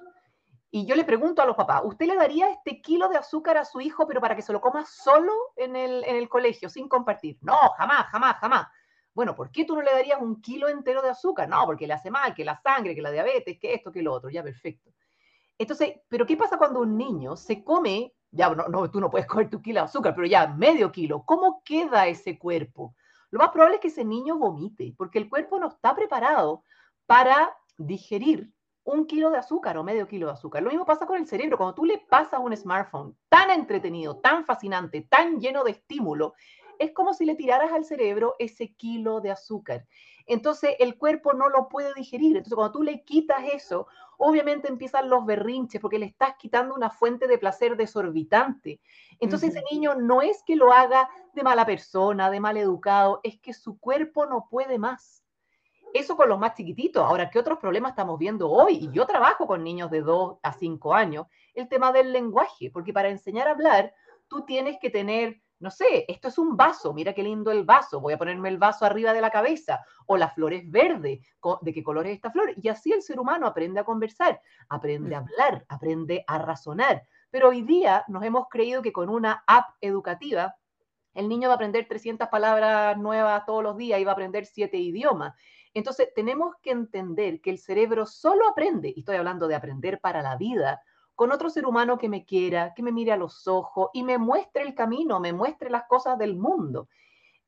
Y 0.72 0.86
yo 0.86 0.96
le 0.96 1.04
pregunto 1.04 1.40
a 1.40 1.46
los 1.46 1.56
papás, 1.56 1.82
¿usted 1.84 2.06
le 2.06 2.16
daría 2.16 2.50
este 2.50 2.82
kilo 2.82 3.08
de 3.08 3.16
azúcar 3.16 3.56
a 3.56 3.64
su 3.64 3.80
hijo, 3.80 4.06
pero 4.08 4.20
para 4.20 4.34
que 4.34 4.42
se 4.42 4.52
lo 4.52 4.60
coma 4.60 4.84
solo 4.84 5.32
en 5.54 5.76
el, 5.76 6.04
en 6.04 6.16
el 6.16 6.28
colegio, 6.28 6.68
sin 6.68 6.88
compartir? 6.88 7.38
No, 7.40 7.56
jamás, 7.78 8.06
jamás, 8.08 8.36
jamás. 8.40 8.66
Bueno, 9.16 9.34
¿por 9.34 9.50
qué 9.50 9.64
tú 9.64 9.74
no 9.74 9.80
le 9.80 9.90
darías 9.92 10.20
un 10.20 10.42
kilo 10.42 10.68
entero 10.68 11.00
de 11.00 11.08
azúcar? 11.08 11.48
No, 11.48 11.64
porque 11.64 11.86
le 11.86 11.94
hace 11.94 12.10
mal, 12.10 12.34
que 12.34 12.44
la 12.44 12.60
sangre, 12.60 12.94
que 12.94 13.00
la 13.00 13.10
diabetes, 13.10 13.58
que 13.58 13.72
esto, 13.72 13.90
que 13.90 14.02
lo 14.02 14.12
otro, 14.12 14.28
ya 14.28 14.42
perfecto. 14.42 14.90
Entonces, 15.56 16.00
¿pero 16.06 16.26
qué 16.26 16.36
pasa 16.36 16.58
cuando 16.58 16.80
un 16.80 16.98
niño 16.98 17.34
se 17.34 17.64
come, 17.64 18.12
ya 18.30 18.50
no, 18.50 18.90
tú 18.90 19.00
no 19.00 19.08
puedes 19.08 19.26
comer 19.26 19.48
tu 19.48 19.62
kilo 19.62 19.80
de 19.80 19.86
azúcar, 19.86 20.14
pero 20.14 20.26
ya 20.26 20.46
medio 20.48 20.92
kilo, 20.92 21.24
¿cómo 21.24 21.62
queda 21.64 22.06
ese 22.06 22.38
cuerpo? 22.38 22.94
Lo 23.30 23.38
más 23.38 23.48
probable 23.48 23.76
es 23.76 23.80
que 23.80 23.88
ese 23.88 24.04
niño 24.04 24.36
vomite, 24.36 24.94
porque 24.98 25.18
el 25.18 25.30
cuerpo 25.30 25.58
no 25.58 25.68
está 25.68 25.96
preparado 25.96 26.62
para 27.06 27.56
digerir 27.78 28.52
un 28.84 29.06
kilo 29.06 29.30
de 29.30 29.38
azúcar 29.38 29.78
o 29.78 29.82
medio 29.82 30.06
kilo 30.06 30.26
de 30.26 30.34
azúcar. 30.34 30.62
Lo 30.62 30.68
mismo 30.68 30.84
pasa 30.84 31.06
con 31.06 31.16
el 31.16 31.26
cerebro. 31.26 31.56
Cuando 31.56 31.74
tú 31.74 31.86
le 31.86 32.04
pasas 32.10 32.38
un 32.38 32.54
smartphone 32.54 33.16
tan 33.30 33.50
entretenido, 33.50 34.18
tan 34.18 34.44
fascinante, 34.44 35.06
tan 35.08 35.40
lleno 35.40 35.64
de 35.64 35.70
estímulo, 35.70 36.34
es 36.78 36.92
como 36.92 37.14
si 37.14 37.24
le 37.24 37.34
tiraras 37.34 37.72
al 37.72 37.84
cerebro 37.84 38.34
ese 38.38 38.74
kilo 38.74 39.20
de 39.20 39.30
azúcar. 39.30 39.86
Entonces 40.26 40.74
el 40.78 40.98
cuerpo 40.98 41.32
no 41.32 41.48
lo 41.48 41.68
puede 41.68 41.94
digerir. 41.94 42.36
Entonces 42.36 42.54
cuando 42.54 42.72
tú 42.72 42.82
le 42.82 43.04
quitas 43.04 43.44
eso, 43.52 43.86
obviamente 44.18 44.68
empiezan 44.68 45.08
los 45.08 45.24
berrinches 45.24 45.80
porque 45.80 45.98
le 45.98 46.06
estás 46.06 46.34
quitando 46.36 46.74
una 46.74 46.90
fuente 46.90 47.26
de 47.28 47.38
placer 47.38 47.76
desorbitante. 47.76 48.80
Entonces 49.20 49.50
ese 49.50 49.64
niño 49.70 49.94
no 49.94 50.22
es 50.22 50.42
que 50.42 50.56
lo 50.56 50.72
haga 50.72 51.08
de 51.32 51.42
mala 51.42 51.64
persona, 51.64 52.30
de 52.30 52.40
mal 52.40 52.56
educado, 52.56 53.20
es 53.22 53.38
que 53.38 53.52
su 53.52 53.78
cuerpo 53.78 54.26
no 54.26 54.48
puede 54.50 54.78
más. 54.78 55.22
Eso 55.94 56.16
con 56.16 56.28
los 56.28 56.38
más 56.38 56.54
chiquititos. 56.54 57.02
Ahora, 57.02 57.30
¿qué 57.30 57.38
otros 57.38 57.58
problemas 57.58 57.92
estamos 57.92 58.18
viendo 58.18 58.50
hoy? 58.50 58.74
Y 58.82 58.90
yo 58.90 59.06
trabajo 59.06 59.46
con 59.46 59.64
niños 59.64 59.90
de 59.90 60.02
2 60.02 60.38
a 60.42 60.52
5 60.52 60.92
años, 60.92 61.26
el 61.54 61.68
tema 61.68 61.92
del 61.92 62.12
lenguaje, 62.12 62.70
porque 62.70 62.92
para 62.92 63.08
enseñar 63.08 63.48
a 63.48 63.52
hablar, 63.52 63.94
tú 64.28 64.44
tienes 64.44 64.78
que 64.78 64.90
tener 64.90 65.40
no 65.58 65.70
sé, 65.70 66.04
esto 66.08 66.28
es 66.28 66.38
un 66.38 66.56
vaso, 66.56 66.92
mira 66.92 67.14
qué 67.14 67.22
lindo 67.22 67.50
el 67.50 67.64
vaso, 67.64 68.00
voy 68.00 68.12
a 68.12 68.18
ponerme 68.18 68.48
el 68.48 68.58
vaso 68.58 68.84
arriba 68.84 69.12
de 69.12 69.20
la 69.20 69.30
cabeza, 69.30 69.84
o 70.06 70.16
la 70.16 70.28
flor 70.28 70.52
es 70.52 70.70
verde, 70.70 71.22
¿de 71.62 71.72
qué 71.72 71.82
color 71.82 72.06
es 72.06 72.16
esta 72.16 72.30
flor? 72.30 72.52
Y 72.60 72.68
así 72.68 72.92
el 72.92 73.02
ser 73.02 73.18
humano 73.18 73.46
aprende 73.46 73.80
a 73.80 73.84
conversar, 73.84 74.40
aprende 74.68 75.14
a 75.14 75.18
hablar, 75.18 75.64
aprende 75.68 76.24
a 76.26 76.38
razonar. 76.38 77.02
Pero 77.30 77.48
hoy 77.48 77.62
día 77.62 78.04
nos 78.08 78.22
hemos 78.22 78.48
creído 78.48 78.82
que 78.82 78.92
con 78.92 79.08
una 79.08 79.44
app 79.46 79.70
educativa, 79.80 80.56
el 81.14 81.28
niño 81.28 81.48
va 81.48 81.54
a 81.54 81.56
aprender 81.56 81.86
300 81.88 82.28
palabras 82.28 82.96
nuevas 82.98 83.44
todos 83.46 83.62
los 83.62 83.76
días 83.76 83.98
y 83.98 84.04
va 84.04 84.12
a 84.12 84.14
aprender 84.14 84.44
siete 84.44 84.76
idiomas. 84.76 85.34
Entonces, 85.72 86.08
tenemos 86.14 86.54
que 86.62 86.70
entender 86.70 87.40
que 87.40 87.50
el 87.50 87.58
cerebro 87.58 88.06
solo 88.06 88.48
aprende, 88.48 88.92
y 88.94 89.00
estoy 89.00 89.16
hablando 89.16 89.48
de 89.48 89.54
aprender 89.54 90.00
para 90.00 90.22
la 90.22 90.36
vida, 90.36 90.82
con 91.16 91.32
otro 91.32 91.50
ser 91.50 91.66
humano 91.66 91.98
que 91.98 92.10
me 92.10 92.24
quiera, 92.24 92.74
que 92.74 92.82
me 92.82 92.92
mire 92.92 93.10
a 93.10 93.16
los 93.16 93.48
ojos 93.48 93.88
y 93.94 94.04
me 94.04 94.18
muestre 94.18 94.62
el 94.62 94.74
camino, 94.74 95.18
me 95.18 95.32
muestre 95.32 95.70
las 95.70 95.84
cosas 95.88 96.18
del 96.18 96.36
mundo. 96.36 96.88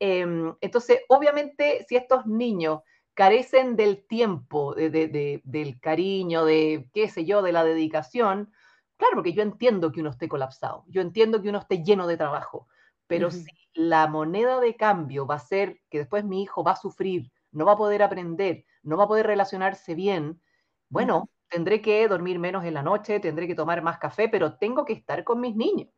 Em, 0.01 0.55
entonces, 0.61 1.01
obviamente, 1.09 1.85
si 1.87 1.97
estos 1.97 2.27
niños 2.27 2.81
carecen 3.15 3.77
del 3.77 4.07
tiempo, 4.07 4.75
del 4.75 5.81
cariño, 5.81 6.45
de 6.45 6.89
qué 6.95 7.09
sé 7.09 7.25
yo, 7.25 7.43
de 7.43 7.53
la 7.53 7.65
dedicación, 7.65 8.51
claro, 8.97 9.17
porque 9.17 9.35
yo 9.35 9.43
entiendo 9.43 9.93
que 9.93 10.01
uno 10.01 10.11
esté 10.11 10.29
colapsado, 10.29 10.85
yo 10.89 11.03
entiendo 11.03 11.43
que 11.43 11.51
uno 11.51 11.59
esté 11.59 11.83
lleno 11.85 12.07
de 12.07 12.17
trabajo, 12.17 12.69
pero 13.07 13.31
si 13.31 13.47
la 13.75 14.07
moneda 14.07 14.61
de 14.61 14.77
cambio 14.77 15.27
va 15.27 15.35
a 15.37 15.41
ser 15.41 15.81
que 15.91 15.99
después 15.99 16.25
mi 16.25 16.43
hijo 16.43 16.65
va 16.65 16.73
a 16.73 16.77
sufrir, 16.77 17.33
no 17.51 17.65
va 17.65 17.73
a 17.73 17.77
poder 17.77 18.03
aprender, 18.03 18.65
no 18.83 18.97
va 18.97 19.05
a 19.05 19.09
poder 19.09 19.27
relacionarse 19.27 19.95
bien, 19.95 20.41
bueno, 20.89 21.29
tendré 21.49 21.81
que 21.83 22.07
dormir 22.09 22.39
menos 22.39 22.65
en 22.65 22.75
la 22.75 22.83
noche, 22.83 23.21
tendré 23.21 23.47
que 23.47 23.55
tomar 23.55 23.83
más 23.83 23.99
café, 23.99 24.29
pero 24.29 24.57
tengo 24.57 24.85
que 24.85 24.93
estar 24.93 25.25
con 25.25 25.41
mis 25.41 25.57
niños. 25.57 25.89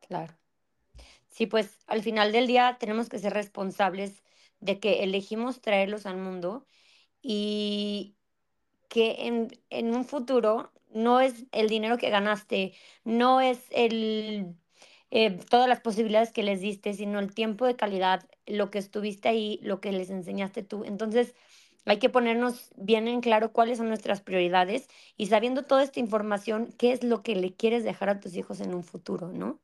Claro. 0.00 0.34
Sí, 1.28 1.46
pues 1.46 1.78
al 1.86 2.02
final 2.02 2.32
del 2.32 2.46
día 2.46 2.76
tenemos 2.78 3.08
que 3.08 3.18
ser 3.18 3.34
responsables 3.34 4.22
de 4.60 4.78
que 4.80 5.02
elegimos 5.02 5.60
traerlos 5.60 6.06
al 6.06 6.16
mundo 6.16 6.66
y 7.22 8.16
que 8.88 9.26
en, 9.26 9.48
en 9.70 9.94
un 9.94 10.04
futuro 10.04 10.72
no 10.90 11.20
es 11.20 11.46
el 11.52 11.68
dinero 11.68 11.98
que 11.98 12.10
ganaste, 12.10 12.74
no 13.04 13.40
es 13.40 13.66
el, 13.70 14.56
eh, 15.10 15.38
todas 15.50 15.68
las 15.68 15.80
posibilidades 15.80 16.32
que 16.32 16.42
les 16.44 16.60
diste, 16.60 16.94
sino 16.94 17.18
el 17.18 17.34
tiempo 17.34 17.66
de 17.66 17.76
calidad, 17.76 18.28
lo 18.46 18.70
que 18.70 18.78
estuviste 18.78 19.28
ahí, 19.28 19.58
lo 19.62 19.80
que 19.80 19.92
les 19.92 20.10
enseñaste 20.10 20.62
tú. 20.62 20.84
Entonces, 20.84 21.34
hay 21.92 21.98
que 21.98 22.08
ponernos 22.08 22.72
bien 22.76 23.08
en 23.08 23.20
claro 23.20 23.52
cuáles 23.52 23.78
son 23.78 23.88
nuestras 23.88 24.20
prioridades 24.20 24.88
y 25.16 25.26
sabiendo 25.26 25.64
toda 25.64 25.82
esta 25.82 26.00
información, 26.00 26.74
qué 26.78 26.92
es 26.92 27.04
lo 27.04 27.22
que 27.22 27.36
le 27.36 27.54
quieres 27.54 27.84
dejar 27.84 28.08
a 28.08 28.20
tus 28.20 28.34
hijos 28.36 28.60
en 28.60 28.74
un 28.74 28.84
futuro, 28.84 29.28
¿no? 29.28 29.60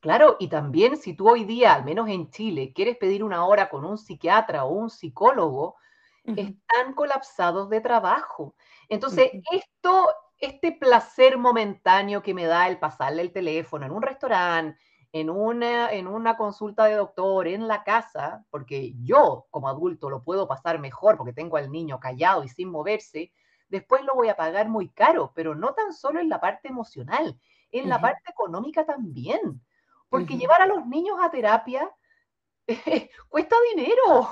Claro, 0.00 0.36
y 0.38 0.48
también 0.48 0.96
si 0.96 1.14
tú 1.14 1.28
hoy 1.28 1.44
día, 1.44 1.74
al 1.74 1.84
menos 1.84 2.08
en 2.08 2.30
Chile, 2.30 2.72
quieres 2.74 2.96
pedir 2.96 3.24
una 3.24 3.44
hora 3.46 3.68
con 3.68 3.84
un 3.84 3.98
psiquiatra 3.98 4.64
o 4.64 4.72
un 4.72 4.90
psicólogo, 4.90 5.76
están 6.24 6.92
colapsados 6.94 7.70
de 7.70 7.80
trabajo. 7.80 8.54
Entonces, 8.88 9.30
esto, 9.52 10.08
este 10.38 10.72
placer 10.72 11.38
momentáneo 11.38 12.22
que 12.22 12.34
me 12.34 12.46
da 12.46 12.68
el 12.68 12.78
pasarle 12.78 13.22
el 13.22 13.32
teléfono 13.32 13.86
en 13.86 13.92
un 13.92 14.02
restaurante, 14.02 14.80
en 15.20 15.30
una, 15.30 15.92
en 15.92 16.06
una 16.06 16.36
consulta 16.36 16.84
de 16.86 16.94
doctor, 16.94 17.46
en 17.48 17.68
la 17.68 17.84
casa, 17.84 18.44
porque 18.50 18.94
yo 19.02 19.46
como 19.50 19.68
adulto 19.68 20.10
lo 20.10 20.22
puedo 20.22 20.46
pasar 20.48 20.78
mejor 20.78 21.16
porque 21.16 21.32
tengo 21.32 21.56
al 21.56 21.70
niño 21.70 21.98
callado 22.00 22.44
y 22.44 22.48
sin 22.48 22.70
moverse, 22.70 23.32
después 23.68 24.04
lo 24.04 24.14
voy 24.14 24.28
a 24.28 24.36
pagar 24.36 24.68
muy 24.68 24.88
caro, 24.90 25.32
pero 25.34 25.54
no 25.54 25.74
tan 25.74 25.92
solo 25.92 26.20
en 26.20 26.28
la 26.28 26.40
parte 26.40 26.68
emocional, 26.68 27.38
en 27.70 27.88
la 27.88 28.00
parte 28.00 28.30
económica 28.30 28.84
también. 28.84 29.60
Porque 30.08 30.36
llevar 30.36 30.62
a 30.62 30.66
los 30.66 30.86
niños 30.86 31.18
a 31.20 31.30
terapia 31.30 31.90
cuesta 33.28 33.56
dinero. 33.74 34.28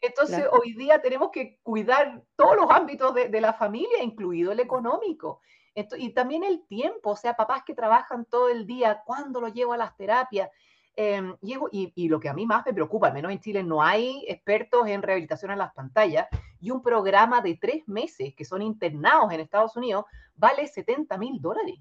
Entonces, 0.00 0.44
Claro. 0.44 0.50
hoy 0.52 0.74
día 0.74 1.00
tenemos 1.00 1.30
que 1.30 1.58
cuidar 1.62 2.22
todos 2.36 2.56
los 2.56 2.70
ámbitos 2.70 3.14
de, 3.14 3.28
de 3.28 3.40
la 3.40 3.52
familia, 3.54 4.02
incluido 4.02 4.52
el 4.52 4.60
económico. 4.60 5.40
Y 5.74 6.10
también 6.10 6.44
el 6.44 6.66
tiempo, 6.66 7.10
o 7.10 7.16
sea, 7.16 7.34
papás 7.34 7.64
que 7.64 7.74
trabajan 7.74 8.24
todo 8.24 8.48
el 8.48 8.66
día, 8.66 9.02
¿cuándo 9.04 9.40
lo 9.40 9.48
llevo 9.48 9.72
a 9.72 9.76
las 9.76 9.96
terapias? 9.96 10.50
Llego- 10.96 11.68
y, 11.72 11.92
y 11.96 12.08
lo 12.08 12.20
que 12.20 12.28
a 12.28 12.34
mí 12.34 12.46
más 12.46 12.64
me 12.64 12.72
preocupa, 12.72 13.08
al 13.08 13.14
menos 13.14 13.32
en 13.32 13.40
Chile 13.40 13.64
no 13.64 13.82
hay 13.82 14.24
expertos 14.28 14.86
en 14.86 15.02
rehabilitación 15.02 15.50
en 15.50 15.58
las 15.58 15.72
pantallas, 15.74 16.28
y 16.60 16.70
un 16.70 16.82
programa 16.82 17.40
de 17.40 17.56
tres 17.56 17.86
meses 17.88 18.34
que 18.36 18.44
son 18.44 18.62
internados 18.62 19.32
en 19.32 19.40
Estados 19.40 19.76
Unidos 19.76 20.04
vale 20.36 20.66
70 20.68 21.18
mil 21.18 21.40
dólares. 21.40 21.78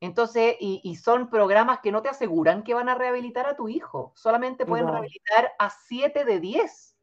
Entonces, 0.00 0.54
y, 0.60 0.80
y 0.84 0.94
son 0.94 1.28
programas 1.28 1.80
que 1.80 1.90
no 1.90 2.02
te 2.02 2.08
aseguran 2.08 2.62
que 2.62 2.72
van 2.74 2.88
a 2.88 2.94
rehabilitar 2.94 3.46
a 3.46 3.56
tu 3.56 3.68
hijo, 3.68 4.12
solamente 4.14 4.64
pueden 4.64 4.86
rehabilitar 4.92 5.52
a 5.58 5.70
7 5.70 6.24
de 6.24 6.38
10. 6.38 6.96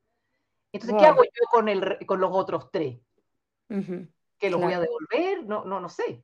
Entonces, 0.72 0.96
¿qué 0.98 1.06
hago 1.06 1.24
yo 1.24 1.44
con, 1.52 1.68
el, 1.68 2.06
con 2.06 2.22
los 2.22 2.32
otros 2.34 2.72
tres? 2.72 2.98
Ujú. 3.70 4.08
¿Que 4.40 4.50
los 4.50 4.62
voy 4.62 4.74
a 4.74 4.80
devolver? 4.80 5.44
No, 5.46 5.66
no, 5.66 5.80
no 5.80 5.90
sé. 5.90 6.24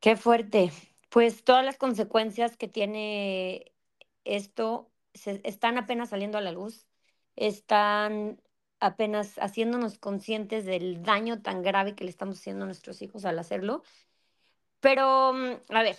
Qué 0.00 0.16
fuerte. 0.16 0.72
Pues 1.08 1.44
todas 1.44 1.64
las 1.64 1.76
consecuencias 1.76 2.56
que 2.56 2.68
tiene 2.68 3.72
esto 4.24 4.90
se 5.14 5.40
están 5.44 5.78
apenas 5.78 6.10
saliendo 6.10 6.38
a 6.38 6.40
la 6.40 6.52
luz, 6.52 6.86
están 7.36 8.40
apenas 8.80 9.36
haciéndonos 9.38 9.98
conscientes 9.98 10.64
del 10.64 11.02
daño 11.02 11.42
tan 11.42 11.62
grave 11.62 11.94
que 11.94 12.04
le 12.04 12.10
estamos 12.10 12.38
haciendo 12.38 12.64
a 12.64 12.66
nuestros 12.66 13.00
hijos 13.02 13.24
al 13.24 13.38
hacerlo. 13.38 13.82
Pero, 14.80 15.32
mm, 15.32 15.74
a 15.74 15.82
ver, 15.82 15.96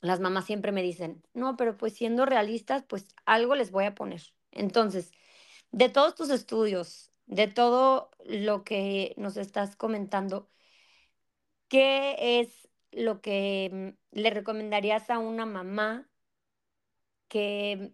las 0.00 0.20
mamás 0.20 0.46
siempre 0.46 0.72
me 0.72 0.82
dicen, 0.82 1.22
no, 1.34 1.56
pero 1.56 1.76
pues 1.76 1.94
siendo 1.94 2.26
realistas, 2.26 2.84
pues 2.88 3.08
algo 3.26 3.54
les 3.54 3.70
voy 3.70 3.84
a 3.84 3.94
poner. 3.94 4.22
Entonces, 4.52 5.12
de 5.70 5.88
todos 5.88 6.14
tus 6.14 6.30
estudios, 6.30 7.12
de 7.26 7.46
todo 7.48 8.10
lo 8.24 8.64
que 8.64 9.14
nos 9.18 9.36
estás 9.36 9.76
comentando, 9.76 10.50
¿qué 11.68 12.40
es 12.40 12.68
lo 12.92 13.20
que 13.20 13.94
mm, 14.12 14.18
le 14.18 14.30
recomendarías 14.30 15.10
a 15.10 15.18
una 15.18 15.46
mamá 15.46 16.08
que 17.28 17.92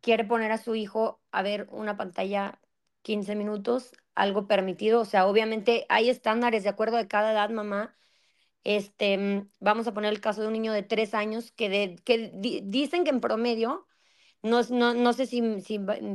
quiere 0.00 0.24
poner 0.24 0.52
a 0.52 0.58
su 0.58 0.74
hijo 0.74 1.22
a 1.32 1.42
ver 1.42 1.68
una 1.72 1.96
pantalla 1.96 2.60
15 3.02 3.34
minutos, 3.36 3.92
algo 4.14 4.46
permitido? 4.46 5.00
O 5.02 5.04
sea, 5.04 5.26
obviamente 5.28 5.86
hay 5.88 6.10
estándares 6.10 6.62
de 6.64 6.70
acuerdo 6.70 6.96
de 6.96 7.08
cada 7.08 7.32
edad, 7.32 7.50
mamá. 7.50 7.96
Este, 8.64 9.18
mm, 9.18 9.50
vamos 9.60 9.88
a 9.88 9.94
poner 9.94 10.12
el 10.12 10.20
caso 10.22 10.42
de 10.42 10.48
un 10.48 10.54
niño 10.54 10.72
de 10.74 10.84
tres 10.84 11.14
años 11.14 11.52
que, 11.52 11.68
de, 11.70 11.96
que 12.04 12.32
di- 12.34 12.62
dicen 12.64 13.04
que 13.04 13.10
en 13.10 13.20
promedio, 13.22 13.86
no, 14.42 14.62
no, 14.70 14.94
no 14.94 15.12
sé 15.12 15.26
si, 15.26 15.42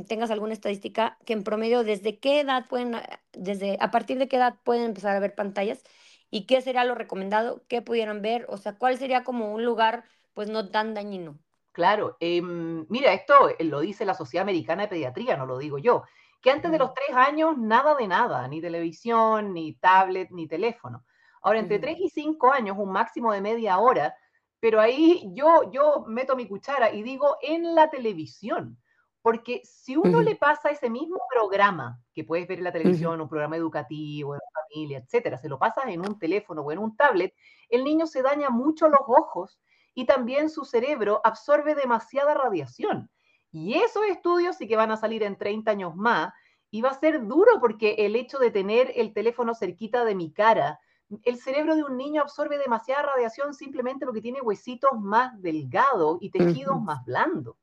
tengas 0.08 0.30
alguna 0.30 0.52
estadística, 0.52 1.18
que 1.24 1.32
en 1.32 1.44
promedio 1.44 1.84
desde 1.84 2.18
qué 2.18 2.40
edad 2.40 2.66
pueden, 2.68 2.96
desde, 3.32 3.76
a 3.80 3.90
partir 3.90 4.18
de 4.18 4.28
qué 4.28 4.36
edad 4.36 4.56
pueden 4.64 4.84
empezar 4.84 5.16
a 5.16 5.20
ver 5.20 5.34
pantallas 5.34 5.84
y 6.30 6.46
qué 6.46 6.60
sería 6.60 6.84
lo 6.84 6.94
recomendado, 6.94 7.62
qué 7.68 7.82
pudieran 7.82 8.22
ver, 8.22 8.46
o 8.48 8.56
sea, 8.56 8.76
cuál 8.76 8.98
sería 8.98 9.22
como 9.22 9.52
un 9.52 9.64
lugar 9.64 10.04
pues 10.34 10.48
no 10.48 10.68
tan 10.68 10.92
dañino. 10.94 11.38
Claro, 11.72 12.16
em, 12.20 12.86
mira, 12.88 13.12
esto 13.12 13.50
eh, 13.50 13.64
lo 13.64 13.80
dice 13.80 14.04
la 14.04 14.14
Sociedad 14.14 14.42
Americana 14.42 14.82
de 14.82 14.88
Pediatría, 14.88 15.36
no 15.36 15.46
lo 15.46 15.58
digo 15.58 15.78
yo, 15.78 16.04
que 16.40 16.50
antes 16.50 16.70
de 16.70 16.78
los 16.78 16.94
tres 16.94 17.16
años 17.16 17.56
nada 17.58 17.94
de 17.94 18.08
nada, 18.08 18.46
ni 18.48 18.60
televisión, 18.60 19.52
ni 19.52 19.74
tablet, 19.74 20.30
ni 20.30 20.46
teléfono. 20.48 21.04
Ahora, 21.42 21.60
entre 21.60 21.78
tres 21.78 21.96
y 22.00 22.08
cinco 22.08 22.52
años, 22.52 22.76
un 22.78 22.90
máximo 22.90 23.32
de 23.32 23.40
media 23.40 23.78
hora, 23.78 24.16
pero 24.60 24.80
ahí 24.80 25.30
yo, 25.34 25.70
yo 25.70 26.04
meto 26.06 26.36
mi 26.36 26.48
cuchara 26.48 26.92
y 26.92 27.02
digo 27.02 27.36
en 27.42 27.74
la 27.74 27.90
televisión, 27.90 28.78
porque 29.22 29.60
si 29.64 29.96
uno 29.96 30.22
le 30.22 30.36
pasa 30.36 30.70
ese 30.70 30.88
mismo 30.88 31.18
programa 31.28 32.00
que 32.14 32.22
puedes 32.22 32.46
ver 32.46 32.58
en 32.58 32.64
la 32.64 32.72
televisión, 32.72 33.20
un 33.20 33.28
programa 33.28 33.56
educativo, 33.56 34.34
de 34.34 34.40
familia, 34.52 34.98
etcétera, 34.98 35.36
se 35.36 35.48
lo 35.48 35.58
pasas 35.58 35.86
en 35.88 36.00
un 36.00 36.16
teléfono 36.16 36.62
o 36.62 36.70
en 36.70 36.78
un 36.78 36.96
tablet, 36.96 37.34
el 37.68 37.82
niño 37.82 38.06
se 38.06 38.22
daña 38.22 38.50
mucho 38.50 38.88
los 38.88 39.00
ojos 39.06 39.58
y 39.94 40.06
también 40.06 40.48
su 40.48 40.64
cerebro 40.64 41.20
absorbe 41.24 41.74
demasiada 41.74 42.34
radiación. 42.34 43.10
Y 43.50 43.74
esos 43.74 44.04
estudios 44.04 44.56
sí 44.56 44.68
que 44.68 44.76
van 44.76 44.92
a 44.92 44.96
salir 44.96 45.24
en 45.24 45.36
30 45.36 45.72
años 45.72 45.96
más 45.96 46.32
y 46.70 46.82
va 46.82 46.90
a 46.90 47.00
ser 47.00 47.26
duro 47.26 47.58
porque 47.60 47.96
el 47.98 48.14
hecho 48.14 48.38
de 48.38 48.50
tener 48.50 48.92
el 48.94 49.12
teléfono 49.12 49.54
cerquita 49.54 50.04
de 50.04 50.14
mi 50.14 50.32
cara, 50.32 50.78
el 51.22 51.36
cerebro 51.38 51.76
de 51.76 51.84
un 51.84 51.96
niño 51.96 52.22
absorbe 52.22 52.58
demasiada 52.58 53.02
radiación 53.02 53.54
simplemente 53.54 54.04
porque 54.04 54.20
tiene 54.20 54.40
huesitos 54.40 54.90
más 54.98 55.40
delgados 55.40 56.18
y 56.20 56.30
tejidos 56.30 56.80
más 56.80 57.04
blandos. 57.04 57.56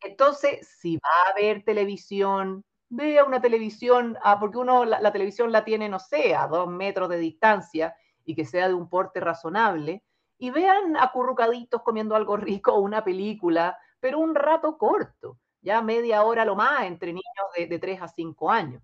Entonces, 0.00 0.68
si 0.80 0.96
va 0.96 1.30
a 1.30 1.34
ver 1.34 1.64
televisión, 1.64 2.64
vea 2.88 3.24
una 3.24 3.40
televisión, 3.40 4.16
ah, 4.22 4.38
porque 4.38 4.58
uno 4.58 4.84
la, 4.84 5.00
la, 5.00 5.12
televisión 5.12 5.52
la 5.52 5.64
tiene, 5.64 5.88
no 5.88 5.98
sé, 5.98 6.34
a 6.34 6.46
dos 6.46 6.68
metros 6.68 7.08
de 7.08 7.18
distancia 7.18 7.96
y 8.24 8.34
que 8.34 8.44
sea 8.44 8.68
de 8.68 8.74
un 8.74 8.88
porte 8.88 9.20
razonable, 9.20 10.02
y 10.38 10.50
vean 10.50 10.96
acurrucaditos 10.96 11.82
comiendo 11.82 12.16
algo 12.16 12.36
rico 12.36 12.72
o 12.72 12.80
una 12.80 13.04
película, 13.04 13.78
pero 14.00 14.18
un 14.18 14.34
rato 14.34 14.76
corto, 14.76 15.38
ya 15.60 15.80
media 15.82 16.24
hora 16.24 16.44
lo 16.44 16.56
más 16.56 16.84
entre 16.84 17.12
niños 17.12 17.46
de, 17.56 17.66
de 17.66 17.78
3 17.78 18.02
a 18.02 18.08
5 18.08 18.50
años. 18.50 18.82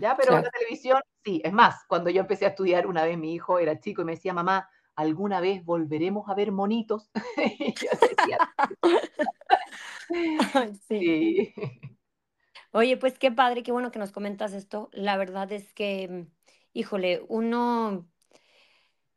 Ya, 0.00 0.16
pero 0.16 0.32
la 0.32 0.42
Claro. 0.42 0.50
televisión, 0.50 1.00
sí, 1.24 1.40
es 1.44 1.52
más, 1.52 1.84
cuando 1.88 2.10
yo 2.10 2.20
empecé 2.20 2.44
a 2.46 2.50
estudiar 2.50 2.86
una 2.86 3.04
vez 3.04 3.18
mi 3.18 3.34
hijo 3.34 3.58
era 3.58 3.80
chico 3.80 4.02
y 4.02 4.04
me 4.04 4.12
decía, 4.12 4.32
mamá, 4.34 4.68
¿alguna 4.94 5.40
vez 5.40 5.64
volveremos 5.64 6.28
a 6.28 6.34
ver 6.34 6.52
monitos? 6.52 7.10
y 7.58 7.74
yo 7.74 7.88
decía, 8.00 8.38
Ay, 10.54 10.74
sí. 10.88 11.10
sí. 11.54 11.54
Oye, 12.72 12.96
pues 12.96 13.18
qué 13.18 13.32
padre, 13.32 13.62
qué 13.62 13.72
bueno 13.72 13.90
que 13.90 13.98
nos 13.98 14.12
comentas 14.12 14.52
esto. 14.52 14.88
La 14.92 15.16
verdad 15.16 15.50
es 15.52 15.72
que, 15.72 16.26
híjole, 16.72 17.24
uno, 17.28 18.06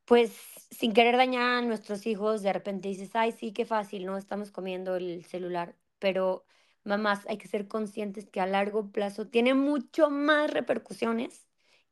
pues 0.05 0.31
sin 0.71 0.93
querer 0.93 1.17
dañar 1.17 1.43
a 1.57 1.61
nuestros 1.61 2.05
hijos, 2.07 2.41
de 2.41 2.53
repente 2.53 2.87
dices, 2.89 3.11
ay, 3.15 3.31
sí, 3.31 3.53
qué 3.53 3.65
fácil, 3.65 4.05
¿no? 4.05 4.17
Estamos 4.17 4.51
comiendo 4.51 4.95
el 4.95 5.23
celular, 5.25 5.75
pero 5.99 6.45
mamás, 6.89 7.25
hay 7.27 7.37
que 7.37 7.47
ser 7.47 7.67
conscientes 7.67 8.29
que 8.29 8.41
a 8.41 8.45
largo 8.45 8.91
plazo 8.91 9.27
tiene 9.27 9.53
mucho 9.53 10.09
más 10.09 10.51
repercusiones 10.51 11.47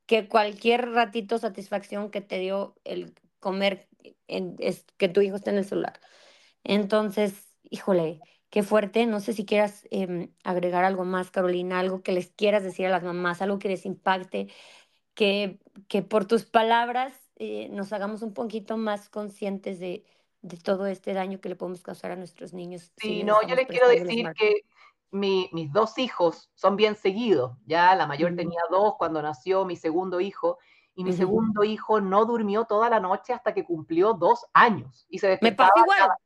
que 0.06 0.28
cualquier 0.28 0.90
ratito 0.92 1.38
satisfacción 1.38 2.12
que 2.12 2.22
te 2.22 2.40
dio 2.40 2.76
el 2.84 3.14
comer, 3.40 3.88
en, 4.28 4.56
es, 4.60 4.86
que 4.98 5.10
tu 5.10 5.22
hijo 5.22 5.38
esté 5.38 5.52
en 5.52 5.58
el 5.58 5.66
celular. 5.66 6.00
Entonces, 6.64 7.54
híjole, 7.70 8.20
qué 8.50 8.64
fuerte. 8.64 9.06
No 9.06 9.20
sé 9.20 9.34
si 9.34 9.46
quieras 9.46 9.88
em, 9.92 10.34
agregar 10.44 10.84
algo 10.84 11.06
más, 11.06 11.32
Carolina, 11.32 11.80
algo 11.80 12.02
que 12.04 12.12
les 12.12 12.32
quieras 12.32 12.64
decir 12.64 12.86
a 12.86 12.90
las 12.90 13.04
mamás, 13.04 13.42
algo 13.42 13.60
que 13.60 13.70
les 13.70 13.86
impacte, 13.86 14.48
que, 15.14 15.60
que 15.88 16.02
por 16.02 16.26
tus 16.26 16.46
palabras 16.46 17.14
eh, 17.36 17.70
nos 17.70 17.94
hagamos 17.94 18.22
un 18.22 18.34
poquito 18.34 18.78
más 18.78 19.10
conscientes 19.10 19.80
de, 19.80 20.06
de 20.42 20.58
todo 20.58 20.88
este 20.88 21.14
daño 21.14 21.40
que 21.40 21.50
le 21.50 21.56
podemos 21.56 21.82
causar 21.82 22.12
a 22.12 22.16
nuestros 22.16 22.54
niños 22.54 22.92
Sí, 22.98 23.24
no, 23.24 23.42
yo 23.48 23.56
les 23.56 23.68
quiero 23.68 23.90
decir 23.90 24.28
que 24.38 24.62
mi- 25.12 25.50
mis 25.54 25.72
dos 25.72 25.98
hijos 25.98 26.50
son 26.56 26.76
bien 26.76 26.96
seguidos. 26.96 27.54
Ya 27.66 27.96
la 27.96 28.08
mayor 28.08 28.36
tenía 28.36 28.62
dos 28.70 28.96
cuando 28.98 29.22
nació 29.22 29.66
mi 29.66 29.76
segundo 29.76 30.20
hijo, 30.20 30.58
y 30.96 31.04
mi 31.04 31.14
segundo 31.14 31.64
hijo 31.64 32.02
no 32.02 32.26
durmió 32.26 32.66
toda 32.66 32.90
la 32.90 33.00
noche 33.00 33.32
hasta 33.34 33.54
que 33.54 33.64
cumplió 33.64 34.14
dos 34.14 34.46
años 34.54 35.06
y 35.10 35.20
se 35.20 35.28
Me 35.28 35.32
despertaba 35.42 35.70
cada, 35.76 35.84
igual, 35.84 36.18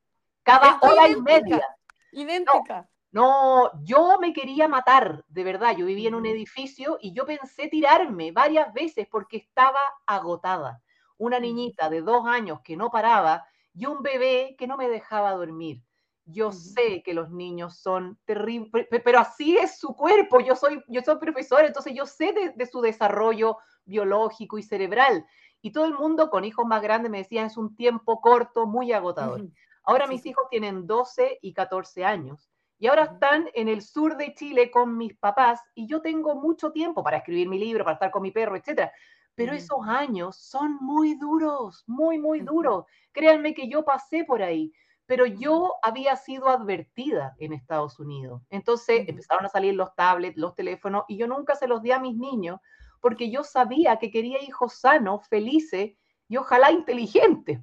cada 0.44 0.72
estoy 0.76 0.92
hora 0.92 1.08
y 1.10 1.22
media. 1.22 1.78
idéntica, 2.12 2.90
No, 3.12 3.70
no, 3.72 3.84
yo 3.84 4.18
me 4.20 4.32
quería 4.34 4.68
matar, 4.70 5.26
de 5.28 5.44
verdad. 5.44 5.76
Yo 5.76 5.86
vivía 5.86 6.08
en 6.08 6.16
un 6.16 6.26
edificio 6.26 6.98
y 7.02 7.14
yo 7.14 7.26
pensé 7.26 7.68
tirarme 7.68 8.32
varias 8.32 8.74
veces 8.74 9.08
porque 9.12 9.38
estaba 9.38 9.80
agotada. 10.06 10.82
Una 11.18 11.40
niñita 11.40 11.90
de 11.90 12.02
dos 12.02 12.26
años 12.26 12.62
que 12.64 12.78
no 12.78 12.90
paraba 12.90 13.46
y 13.74 13.86
un 13.86 14.02
bebé 14.02 14.56
que 14.58 14.68
no 14.68 14.78
me 14.78 14.88
dejaba 14.90 15.32
dormir. 15.34 15.84
Yo 16.32 16.52
sé 16.52 17.04
que 17.04 17.14
los 17.14 17.30
niños 17.30 17.78
son 17.78 18.18
terribles, 18.26 18.88
pero 19.04 19.20
así 19.20 19.58
es 19.58 19.78
su 19.78 19.96
cuerpo. 19.96 20.40
Yo 20.40 20.56
soy, 20.56 20.84
yo 20.88 21.02
soy 21.02 21.18
profesora, 21.18 21.68
entonces 21.68 21.94
yo 21.94 22.06
sé 22.06 22.34
de, 22.34 22.50
de 22.56 22.66
su 22.66 22.82
desarrollo 22.82 23.58
biológico 23.86 24.58
y 24.58 24.64
cerebral. 24.64 25.26
Y 25.62 25.72
todo 25.72 25.86
el 25.86 25.94
mundo 25.94 26.30
con 26.30 26.44
hijos 26.44 26.66
más 26.66 26.82
grandes 26.82 27.12
me 27.12 27.20
decían, 27.20 27.48
es 27.48 27.58
un 27.58 27.76
tiempo 27.76 28.20
corto, 28.22 28.66
muy 28.66 28.92
agotador. 28.92 29.46
Ahora 29.84 30.06
Sí, 30.06 30.14
mis 30.14 30.26
hijos 30.26 30.46
tienen 30.50 30.88
12 30.88 31.40
y 31.42 31.54
14 31.54 32.06
años 32.06 32.52
y 32.82 32.88
ahora 32.88 33.04
están 33.04 33.48
en 33.54 33.68
el 33.68 33.84
sur 33.84 34.18
de 34.18 34.34
Chile 34.34 34.72
con 34.72 34.98
mis 34.98 35.16
papás 35.16 35.62
y 35.76 35.86
yo 35.86 36.02
tengo 36.02 36.34
mucho 36.34 36.72
tiempo 36.72 37.04
para 37.04 37.18
escribir 37.18 37.48
mi 37.48 37.60
libro, 37.60 37.84
para 37.84 37.94
estar 37.94 38.10
con 38.10 38.24
mi 38.24 38.32
perro, 38.32 38.56
etcétera. 38.56 38.92
Pero 39.36 39.54
esos 39.54 39.80
años 39.86 40.36
son 40.36 40.78
muy 40.82 41.14
duros, 41.14 41.84
muy, 41.86 42.18
muy 42.18 42.40
duros. 42.42 42.86
Créanme 43.12 43.54
que 43.54 43.70
yo 43.70 43.86
pasé 43.86 44.24
por 44.24 44.42
ahí, 44.42 44.74
pero 45.12 45.26
yo 45.26 45.74
había 45.82 46.16
sido 46.16 46.48
advertida 46.48 47.36
en 47.38 47.52
Estados 47.52 48.00
Unidos. 48.00 48.42
Entonces 48.50 49.02
ujú, 49.02 49.10
empezaron 49.10 49.46
a 49.46 49.50
salir 49.50 49.74
los 49.74 49.94
tablets, 49.94 50.38
los 50.38 50.56
teléfonos 50.56 51.04
y 51.10 51.18
yo 51.18 51.28
nunca 51.28 51.54
se 51.56 51.68
los 51.68 51.82
di 51.82 51.92
a 51.92 52.00
mis 52.00 52.16
niños 52.16 52.62
porque 53.02 53.30
yo 53.30 53.44
sabía 53.44 54.00
que 54.00 54.10
quería 54.10 54.42
hijos 54.42 54.76
sanos, 54.76 55.28
felices 55.28 55.98
y 56.30 56.38
ojalá 56.38 56.72
inteligentes. 56.72 57.60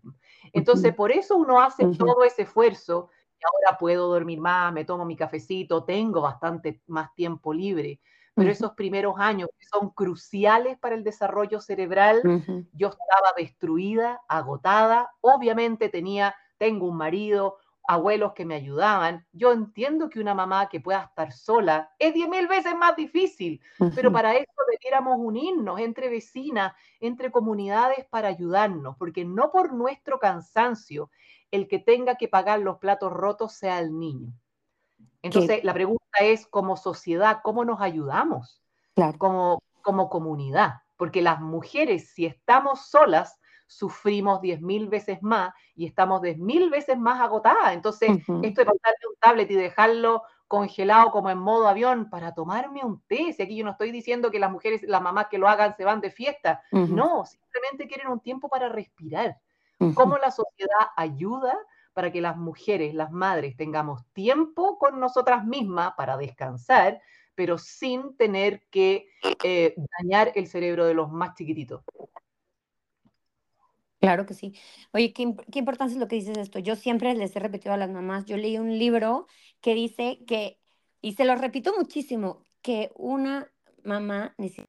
Entonces, 0.52 0.94
por 0.94 1.11
eso 1.11 1.38
uno 1.38 1.62
hace 1.62 1.87
todo 1.96 2.22
ese 2.22 2.42
esfuerzo 2.42 3.08
y 3.40 3.40
ahora 3.46 3.78
puedo 3.78 4.08
dormir 4.08 4.42
más, 4.42 4.70
me 4.70 4.84
tomo 4.84 5.06
mi 5.06 5.16
cafecito, 5.16 5.84
tengo 5.84 6.20
bastante 6.20 6.82
más 6.87 7.14
tiempo 7.14 7.54
libre. 7.54 7.98
Pero 8.34 8.50
esos 8.50 8.72
primeros 8.72 9.14
años 9.16 9.48
que 9.58 9.64
son 9.64 9.88
cruciales 9.88 10.78
para 10.78 10.96
el 10.96 11.02
desarrollo 11.02 11.62
cerebral, 11.62 12.20
yo 12.74 12.88
estaba 12.88 13.32
destruida, 13.38 14.20
agotada, 14.28 15.12
obviamente 15.22 15.88
tenía, 15.88 16.34
tengo 16.59 16.87
un 16.87 16.97
marido, 16.97 17.59
abuelos 17.88 18.35
que 18.35 18.44
me 18.44 18.55
ayudaban. 18.55 19.27
Yo 19.33 19.53
entiendo 19.53 20.11
que 20.11 20.21
una 20.21 20.35
mamá 20.35 20.68
que 20.68 20.81
pueda 20.81 21.05
estar 21.05 21.33
sola 21.33 21.90
es 21.99 22.12
diez 22.12 22.29
mil 22.29 22.47
veces 22.47 22.77
más 22.77 22.94
difícil, 22.94 23.62
pero 23.94 24.12
para 24.12 24.35
eso 24.35 24.53
debiéramos 24.71 25.16
unirnos 25.18 25.81
entre 25.81 26.11
vecinas, 26.11 26.75
entre 27.01 27.31
comunidades 27.31 28.05
para 28.11 28.29
ayudarnos, 28.29 28.97
porque 28.99 29.25
no 29.25 29.51
por 29.51 29.73
nuestro 29.73 30.18
cansancio 30.18 31.11
el 31.51 31.66
que 31.66 31.79
tenga 31.79 32.16
que 32.16 32.29
pagar 32.29 32.61
los 32.61 32.77
platos 32.77 33.11
rotos 33.11 33.55
sea 33.55 33.79
el 33.79 33.99
niño. 33.99 34.35
Entonces, 35.23 35.64
la 35.64 35.73
pregunta 35.73 36.18
es, 36.21 36.47
como 36.47 36.77
sociedad, 36.77 37.40
¿cómo 37.42 37.64
nos 37.64 37.81
ayudamos? 37.81 38.62
Como, 39.16 39.62
como 39.83 40.11
comunidad. 40.11 40.83
Porque 40.97 41.23
las 41.23 41.40
mujeres, 41.40 42.11
si 42.11 42.27
estamos 42.27 42.87
solas, 42.88 43.38
sufrimos 43.68 44.40
diez 44.40 44.61
mil 44.61 44.88
veces 44.88 45.22
más 45.22 45.52
y 45.76 45.87
estamos 45.87 46.22
diez 46.22 46.38
mil 46.38 46.70
veces 46.70 46.98
más 46.98 47.20
agotadas. 47.20 47.74
Entonces, 47.74 48.11
esto 48.11 48.62
de 48.62 48.64
pasarle 48.64 49.07
un 49.09 49.16
tablet 49.20 49.50
y 49.50 49.54
dejarlo 49.54 50.24
congelado 50.48 51.11
como 51.11 51.28
en 51.31 51.38
modo 51.38 51.68
avión 51.68 52.09
para 52.09 52.35
tomarme 52.35 52.83
un 52.83 53.02
té, 53.02 53.33
si 53.35 53.42
aquí 53.42 53.57
yo 53.57 53.64
no 53.64 53.72
estoy 53.72 53.92
diciendo 53.92 54.31
que 54.31 54.38
las 54.38 54.50
mujeres, 54.50 54.83
las 54.83 55.02
mamás 55.02 55.28
que 55.28 55.38
lo 55.38 55.46
hagan 55.46 55.76
se 55.76 55.85
van 55.85 56.00
de 56.00 56.11
fiesta, 56.11 56.62
no, 56.72 57.24
simplemente 57.26 57.87
quieren 57.87 58.09
un 58.09 58.20
tiempo 58.20 58.48
para 58.48 58.68
respirar. 58.68 59.38
¿Cómo 59.94 60.16
la 60.16 60.31
sociedad 60.31 60.88
ayuda 60.96 61.57
para 61.92 62.11
que 62.11 62.20
las 62.20 62.37
mujeres, 62.37 62.94
las 62.94 63.12
madres, 63.12 63.57
tengamos 63.57 64.07
tiempo 64.12 64.78
con 64.78 64.98
nosotras 64.98 65.44
mismas 65.44 65.92
para 65.96 66.16
descansar, 66.16 67.00
pero 67.35 67.59
sin 67.59 68.16
tener 68.16 68.62
que 68.70 69.09
eh, 69.44 69.74
dañar 69.98 70.33
el 70.35 70.46
cerebro 70.48 70.87
de 70.87 70.94
los 70.94 71.12
más 71.12 71.35
chiquititos? 71.35 71.83
Claro 74.00 74.26
que 74.26 74.34
sí. 74.34 74.54
Oye, 74.92 75.12
qué, 75.12 75.34
qué 75.50 75.58
importante 75.58 75.94
es 75.94 75.98
lo 76.00 76.06
que 76.08 76.16
dices 76.16 76.38
esto. 76.38 76.58
Yo 76.61 76.76
siempre 76.76 77.14
les 77.14 77.34
he 77.34 77.40
repetido 77.40 77.74
a 77.74 77.76
las 77.76 77.90
mamás, 77.90 78.24
yo 78.26 78.37
leí 78.37 78.56
un 78.58 78.78
libro 78.78 79.26
que 79.61 79.74
dice 79.74 80.20
que, 80.26 80.61
y 81.00 81.14
se 81.14 81.24
lo 81.24 81.34
repito 81.34 81.74
muchísimo, 81.76 82.44
que 82.62 82.90
una 82.94 83.50
mamá 83.82 84.34
necesita 84.38 84.68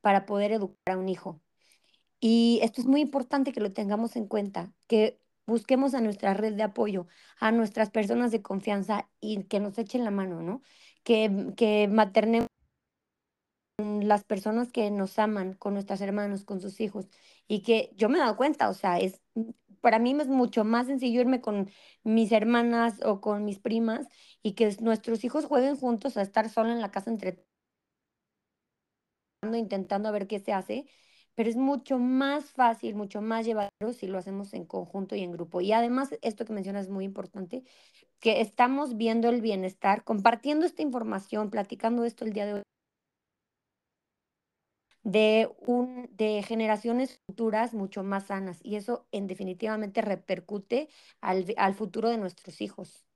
para 0.00 0.26
poder 0.26 0.52
educar 0.52 0.94
a 0.96 0.98
un 0.98 1.08
hijo. 1.08 1.40
Y 2.20 2.60
esto 2.62 2.80
es 2.82 2.86
muy 2.86 3.00
importante 3.02 3.52
que 3.52 3.60
lo 3.60 3.72
tengamos 3.74 4.16
en 4.16 4.26
cuenta, 4.28 4.72
que 4.88 5.20
busquemos 5.46 5.94
a 5.94 6.00
nuestra 6.02 6.34
red 6.34 6.54
de 6.54 6.64
apoyo, 6.64 7.08
a 7.40 7.52
nuestras 7.52 7.90
personas 7.90 8.32
de 8.32 8.42
confianza 8.42 9.10
y 9.20 9.44
que 9.44 9.60
nos 9.60 9.78
echen 9.78 10.04
la 10.04 10.12
mano, 10.12 10.42
¿no? 10.42 10.62
Que, 11.04 11.52
que 11.56 11.88
maternemos 11.88 12.48
las 13.78 14.24
personas 14.24 14.72
que 14.72 14.90
nos 14.90 15.18
aman, 15.18 15.54
con 15.54 15.74
nuestros 15.74 16.00
hermanos, 16.00 16.44
con 16.44 16.60
sus 16.60 16.80
hijos, 16.80 17.08
y 17.46 17.62
que 17.62 17.90
yo 17.96 18.08
me 18.08 18.16
he 18.16 18.20
dado 18.20 18.36
cuenta, 18.36 18.68
o 18.70 18.74
sea, 18.74 18.98
es, 18.98 19.20
para 19.80 19.98
mí 19.98 20.12
es 20.18 20.28
mucho 20.28 20.64
más 20.64 20.86
sencillo 20.86 21.20
irme 21.20 21.40
con 21.40 21.70
mis 22.02 22.32
hermanas 22.32 23.00
o 23.04 23.20
con 23.20 23.44
mis 23.44 23.58
primas 23.58 24.06
y 24.42 24.52
que 24.54 24.74
nuestros 24.80 25.24
hijos 25.24 25.44
jueguen 25.44 25.76
juntos 25.76 26.16
a 26.16 26.22
estar 26.22 26.48
solo 26.48 26.70
en 26.72 26.80
la 26.80 26.90
casa 26.90 27.10
entre 27.10 27.44
intentando 29.54 30.10
ver 30.10 30.26
qué 30.26 30.40
se 30.40 30.52
hace, 30.52 30.86
pero 31.34 31.48
es 31.48 31.56
mucho 31.56 31.98
más 31.98 32.46
fácil, 32.50 32.94
mucho 32.94 33.20
más 33.22 33.46
llevadero 33.46 33.92
si 33.92 34.06
lo 34.08 34.18
hacemos 34.18 34.54
en 34.54 34.64
conjunto 34.64 35.14
y 35.14 35.22
en 35.22 35.32
grupo. 35.32 35.60
Y 35.60 35.72
además, 35.72 36.10
esto 36.22 36.44
que 36.44 36.52
mencionas 36.52 36.86
es 36.86 36.90
muy 36.90 37.04
importante, 37.04 37.62
que 38.20 38.40
estamos 38.40 38.96
viendo 38.96 39.28
el 39.28 39.40
bienestar, 39.42 40.02
compartiendo 40.04 40.66
esta 40.66 40.82
información, 40.82 41.50
platicando 41.50 42.04
esto 42.04 42.24
el 42.24 42.32
día 42.32 42.46
de 42.46 42.54
hoy 42.54 42.62
de, 45.06 45.48
un, 45.60 46.08
de 46.16 46.42
generaciones 46.42 47.20
futuras 47.26 47.74
mucho 47.74 48.02
más 48.02 48.26
sanas 48.26 48.58
y 48.64 48.74
eso 48.74 49.06
en 49.12 49.28
definitivamente 49.28 50.02
repercute 50.02 50.88
al, 51.20 51.46
al 51.56 51.74
futuro 51.74 52.08
de 52.08 52.18
nuestros 52.18 52.60
hijos. 52.60 53.06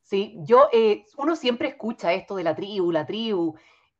Sí, 0.00 0.38
yo, 0.44 0.68
eh, 0.72 1.04
uno 1.18 1.36
siempre 1.36 1.68
escucha 1.68 2.14
esto 2.14 2.36
de 2.36 2.42
la 2.42 2.56
tribu, 2.56 2.90
la 2.90 3.04
tribu, 3.04 3.54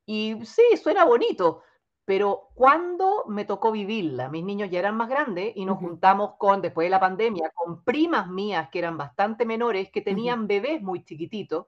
y 0.07 0.37
sí, 0.47 0.63
suena 0.83 1.05
bonito, 1.05 1.61
pero 2.07 2.49
cuando 2.55 3.25
me 3.29 3.45
tocó 3.45 3.71
vivirla, 3.71 4.31
mis 4.31 4.45
niños 4.45 4.71
ya 4.71 4.79
eran 4.79 4.97
más 4.97 5.11
grandes 5.11 5.53
y 5.55 5.67
nos 5.67 5.79
juntamos 5.79 6.37
con, 6.39 6.63
después 6.63 6.87
de 6.87 6.91
la 6.91 7.01
pandemia, 7.01 7.51
con 7.55 7.85
primas 7.85 8.29
mías 8.31 8.71
que 8.71 8.79
eran 8.79 8.97
bastante 8.97 9.45
menores, 9.45 9.91
que 9.91 10.01
tenían 10.01 10.47
bebés 10.47 10.81
muy 10.81 11.05
chiquititos, 11.05 11.67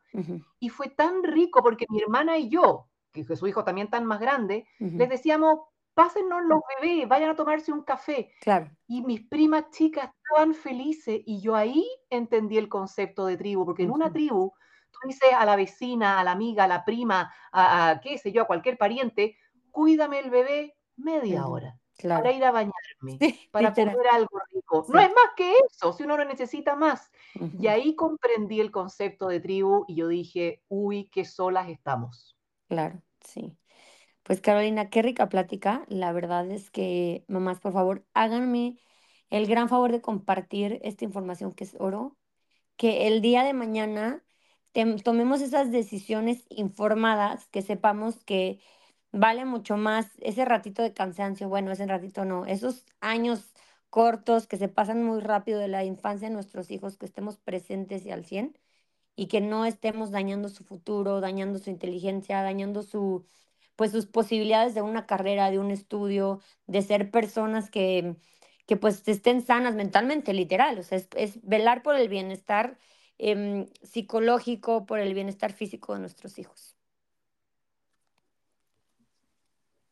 y 0.60 0.70
fue 0.70 0.88
tan 0.88 1.22
rico 1.22 1.62
porque 1.62 1.84
mi 1.90 2.00
hermana 2.00 2.38
y 2.38 2.48
yo, 2.48 2.88
que 3.24 3.36
su 3.36 3.46
hijo 3.46 3.64
también 3.64 3.88
tan 3.88 4.04
más 4.04 4.20
grande, 4.20 4.66
les 4.78 5.08
decíamos, 5.08 5.60
pásennos 5.94 6.42
los 6.44 6.60
bebés, 6.78 7.08
vayan 7.08 7.30
a 7.30 7.36
tomarse 7.36 7.72
un 7.72 7.82
café. 7.82 8.30
Claro. 8.42 8.70
Y 8.86 9.02
mis 9.02 9.26
primas 9.26 9.70
chicas 9.70 10.10
estaban 10.24 10.52
felices 10.52 11.22
y 11.24 11.40
yo 11.40 11.56
ahí 11.56 11.88
entendí 12.10 12.58
el 12.58 12.68
concepto 12.68 13.24
de 13.26 13.38
tribu, 13.38 13.64
porque 13.64 13.84
en 13.84 13.90
una 13.90 14.12
tribu 14.12 14.52
tú 14.90 15.08
dices 15.08 15.30
a 15.36 15.46
la 15.46 15.56
vecina, 15.56 16.20
a 16.20 16.24
la 16.24 16.32
amiga, 16.32 16.64
a 16.64 16.68
la 16.68 16.84
prima, 16.84 17.32
a, 17.50 18.00
qué 18.02 18.18
sé 18.18 18.30
yo, 18.30 18.42
a 18.42 18.46
cualquier 18.46 18.76
pariente, 18.76 19.38
cuídame 19.70 20.18
el 20.18 20.30
bebé 20.30 20.76
media 20.96 21.46
hora. 21.46 21.78
Para 22.02 22.30
ir 22.30 22.44
a 22.44 22.50
bañarme, 22.50 23.48
para 23.50 23.72
comer 23.72 24.06
algo 24.12 24.38
rico. 24.52 24.84
No 24.88 25.00
es 25.00 25.08
más 25.08 25.30
que 25.34 25.54
eso, 25.66 25.94
si 25.94 26.02
uno 26.02 26.18
lo 26.18 26.26
necesita 26.26 26.76
más. 26.76 27.10
Y 27.58 27.68
ahí 27.68 27.94
comprendí 27.94 28.60
el 28.60 28.70
concepto 28.70 29.28
de 29.28 29.40
tribu 29.40 29.86
y 29.88 29.94
yo 29.94 30.08
dije, 30.08 30.62
uy, 30.68 31.08
qué 31.08 31.24
solas 31.24 31.70
estamos. 31.70 32.36
Claro. 32.68 33.00
Sí. 33.26 33.58
Pues 34.24 34.40
Carolina, 34.40 34.90
qué 34.90 35.02
rica 35.02 35.28
plática. 35.28 35.84
La 35.88 36.12
verdad 36.12 36.50
es 36.50 36.70
que, 36.70 37.24
mamás, 37.28 37.60
por 37.60 37.72
favor, 37.72 38.06
háganme 38.14 38.78
el 39.30 39.46
gran 39.46 39.68
favor 39.68 39.92
de 39.92 40.02
compartir 40.02 40.80
esta 40.84 41.04
información 41.04 41.54
que 41.54 41.64
es 41.64 41.76
oro, 41.80 42.16
que 42.76 43.08
el 43.08 43.22
día 43.22 43.44
de 43.44 43.54
mañana 43.54 44.24
tomemos 45.04 45.42
esas 45.42 45.72
decisiones 45.72 46.44
informadas, 46.50 47.48
que 47.48 47.62
sepamos 47.62 48.24
que 48.24 48.60
vale 49.12 49.44
mucho 49.46 49.76
más 49.76 50.08
ese 50.20 50.44
ratito 50.44 50.82
de 50.82 50.94
cansancio, 50.94 51.48
bueno, 51.48 51.72
ese 51.72 51.86
ratito 51.86 52.24
no, 52.24 52.46
esos 52.46 52.86
años 53.00 53.54
cortos 53.90 54.46
que 54.46 54.58
se 54.58 54.68
pasan 54.68 55.04
muy 55.04 55.20
rápido 55.20 55.60
de 55.60 55.68
la 55.68 55.84
infancia 55.84 56.28
de 56.28 56.34
nuestros 56.34 56.70
hijos, 56.70 56.98
que 56.98 57.06
estemos 57.06 57.38
presentes 57.38 58.06
y 58.06 58.10
al 58.12 58.24
100 58.26 58.58
y 59.16 59.26
que 59.26 59.40
no 59.40 59.64
estemos 59.64 60.10
dañando 60.10 60.48
su 60.50 60.62
futuro, 60.62 61.20
dañando 61.20 61.58
su 61.58 61.70
inteligencia, 61.70 62.42
dañando 62.42 62.82
su, 62.82 63.24
pues 63.74 63.90
sus 63.90 64.06
posibilidades 64.06 64.74
de 64.74 64.82
una 64.82 65.06
carrera, 65.06 65.50
de 65.50 65.58
un 65.58 65.70
estudio, 65.70 66.40
de 66.66 66.82
ser 66.82 67.10
personas 67.10 67.70
que, 67.70 68.16
que 68.66 68.76
pues 68.76 69.06
estén 69.08 69.40
sanas 69.42 69.74
mentalmente, 69.74 70.34
literal. 70.34 70.78
O 70.78 70.82
sea, 70.82 71.00
es, 71.16 71.40
velar 71.42 71.82
por 71.82 71.96
el 71.96 72.08
bienestar 72.08 72.78
em, 73.18 73.66
psicológico, 73.82 74.86
por 74.86 74.98
el 74.98 75.14
bienestar 75.14 75.52
físico 75.52 75.94
de 75.94 76.00
nuestros 76.00 76.38
hijos. 76.38 76.76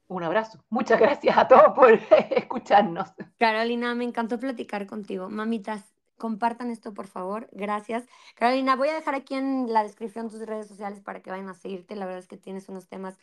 Un 0.06 0.22
abrazo. 0.22 0.62
Muchas 0.68 1.00
gracias 1.00 1.36
a 1.36 1.48
todos 1.48 1.74
por 1.74 1.92
escucharnos. 2.30 3.08
Carolina, 3.38 3.94
me 3.94 4.04
encantó 4.04 4.38
platicar 4.38 4.86
contigo. 4.86 5.30
Mamitas, 5.30 5.93
compartan 6.16 6.70
esto, 6.70 6.94
por 6.94 7.06
favor. 7.06 7.48
Gracias. 7.52 8.04
Carolina, 8.34 8.76
voy 8.76 8.88
a 8.88 8.94
dejar 8.94 9.14
aquí 9.14 9.34
en 9.34 9.72
la 9.72 9.82
descripción 9.82 10.30
tus 10.30 10.40
redes 10.46 10.66
sociales 10.66 11.00
para 11.00 11.20
que 11.20 11.30
vayan 11.30 11.48
a 11.48 11.54
seguirte. 11.54 11.96
La 11.96 12.06
verdad 12.06 12.20
es 12.20 12.28
que 12.28 12.36
tienes 12.36 12.68
unos 12.68 12.88
temas 12.88 13.16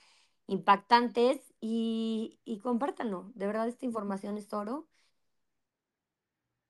impactantes 0.47 1.53
y, 1.59 2.39
y 2.43 2.59
compártanlo. 2.59 3.31
De 3.35 3.47
verdad, 3.47 3.67
esta 3.67 3.85
información 3.85 4.37
es 4.37 4.51
oro. 4.53 4.87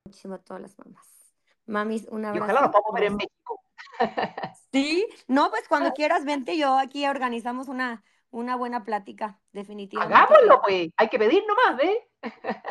Muchísimo 0.05 0.35
a 0.35 0.39
todas 0.39 0.61
las 0.61 0.77
mamás. 0.77 1.35
Mamis, 1.65 2.07
un 2.09 2.25
abrazo. 2.25 2.43
ojalá 2.43 2.61
nos 2.61 2.71
podamos 2.71 2.93
ver 2.93 3.03
en 3.03 3.15
México. 3.15 3.61
Sí, 4.71 5.05
no, 5.27 5.49
pues 5.49 5.67
cuando 5.67 5.91
quieras, 5.93 6.23
vente 6.23 6.57
yo 6.57 6.77
aquí 6.77 7.05
organizamos 7.05 7.67
una, 7.67 8.03
una 8.29 8.55
buena 8.55 8.85
plática, 8.85 9.39
definitivamente. 9.51 10.15
Hagámoslo, 10.15 10.61
pues. 10.61 10.89
Hay 10.95 11.09
que 11.09 11.19
pedir 11.19 11.43
nomás, 11.45 11.77
¿ves? 11.77 11.97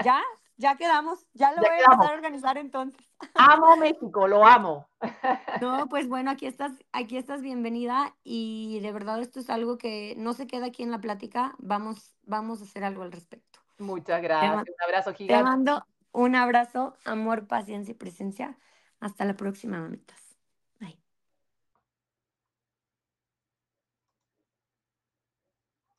Ya, 0.03 0.23
ya 0.61 0.77
quedamos, 0.77 1.27
ya 1.33 1.53
lo 1.53 1.63
voy 1.63 1.71
a 1.71 1.93
empezar 1.93 2.13
a 2.13 2.15
organizar 2.15 2.59
entonces. 2.59 3.01
Amo 3.35 3.77
México, 3.77 4.29
lo 4.29 4.47
amo. 4.47 4.87
No, 5.63 5.89
pues 5.89 6.09
bueno, 6.09 6.31
aquí 6.31 6.47
estás, 6.47 6.73
aquí 6.93 7.17
estás 7.17 7.41
bienvenida 7.41 8.15
y 8.23 8.79
de 8.81 8.93
verdad 8.93 9.21
esto 9.21 9.41
es 9.41 9.51
algo 9.51 9.79
que 9.79 10.15
no 10.17 10.35
se 10.35 10.47
queda 10.47 10.67
aquí 10.67 10.83
en 10.83 10.91
la 10.91 11.01
plática, 11.01 11.55
vamos, 11.59 12.15
vamos 12.23 12.61
a 12.61 12.65
hacer 12.65 12.85
algo 12.85 13.03
al 13.03 13.13
respecto. 13.13 13.59
Muchas 13.79 14.21
gracias, 14.23 14.53
un 14.53 14.85
abrazo 14.87 15.15
gigante. 15.15 15.43
Te 15.43 15.43
mando 15.43 15.85
un 16.13 16.35
abrazo, 16.35 16.95
amor, 17.05 17.47
paciencia 17.47 17.93
y 17.93 17.95
presencia. 17.95 18.59
Hasta 19.01 19.25
la 19.25 19.35
próxima, 19.35 19.81
mamitas. 19.81 20.30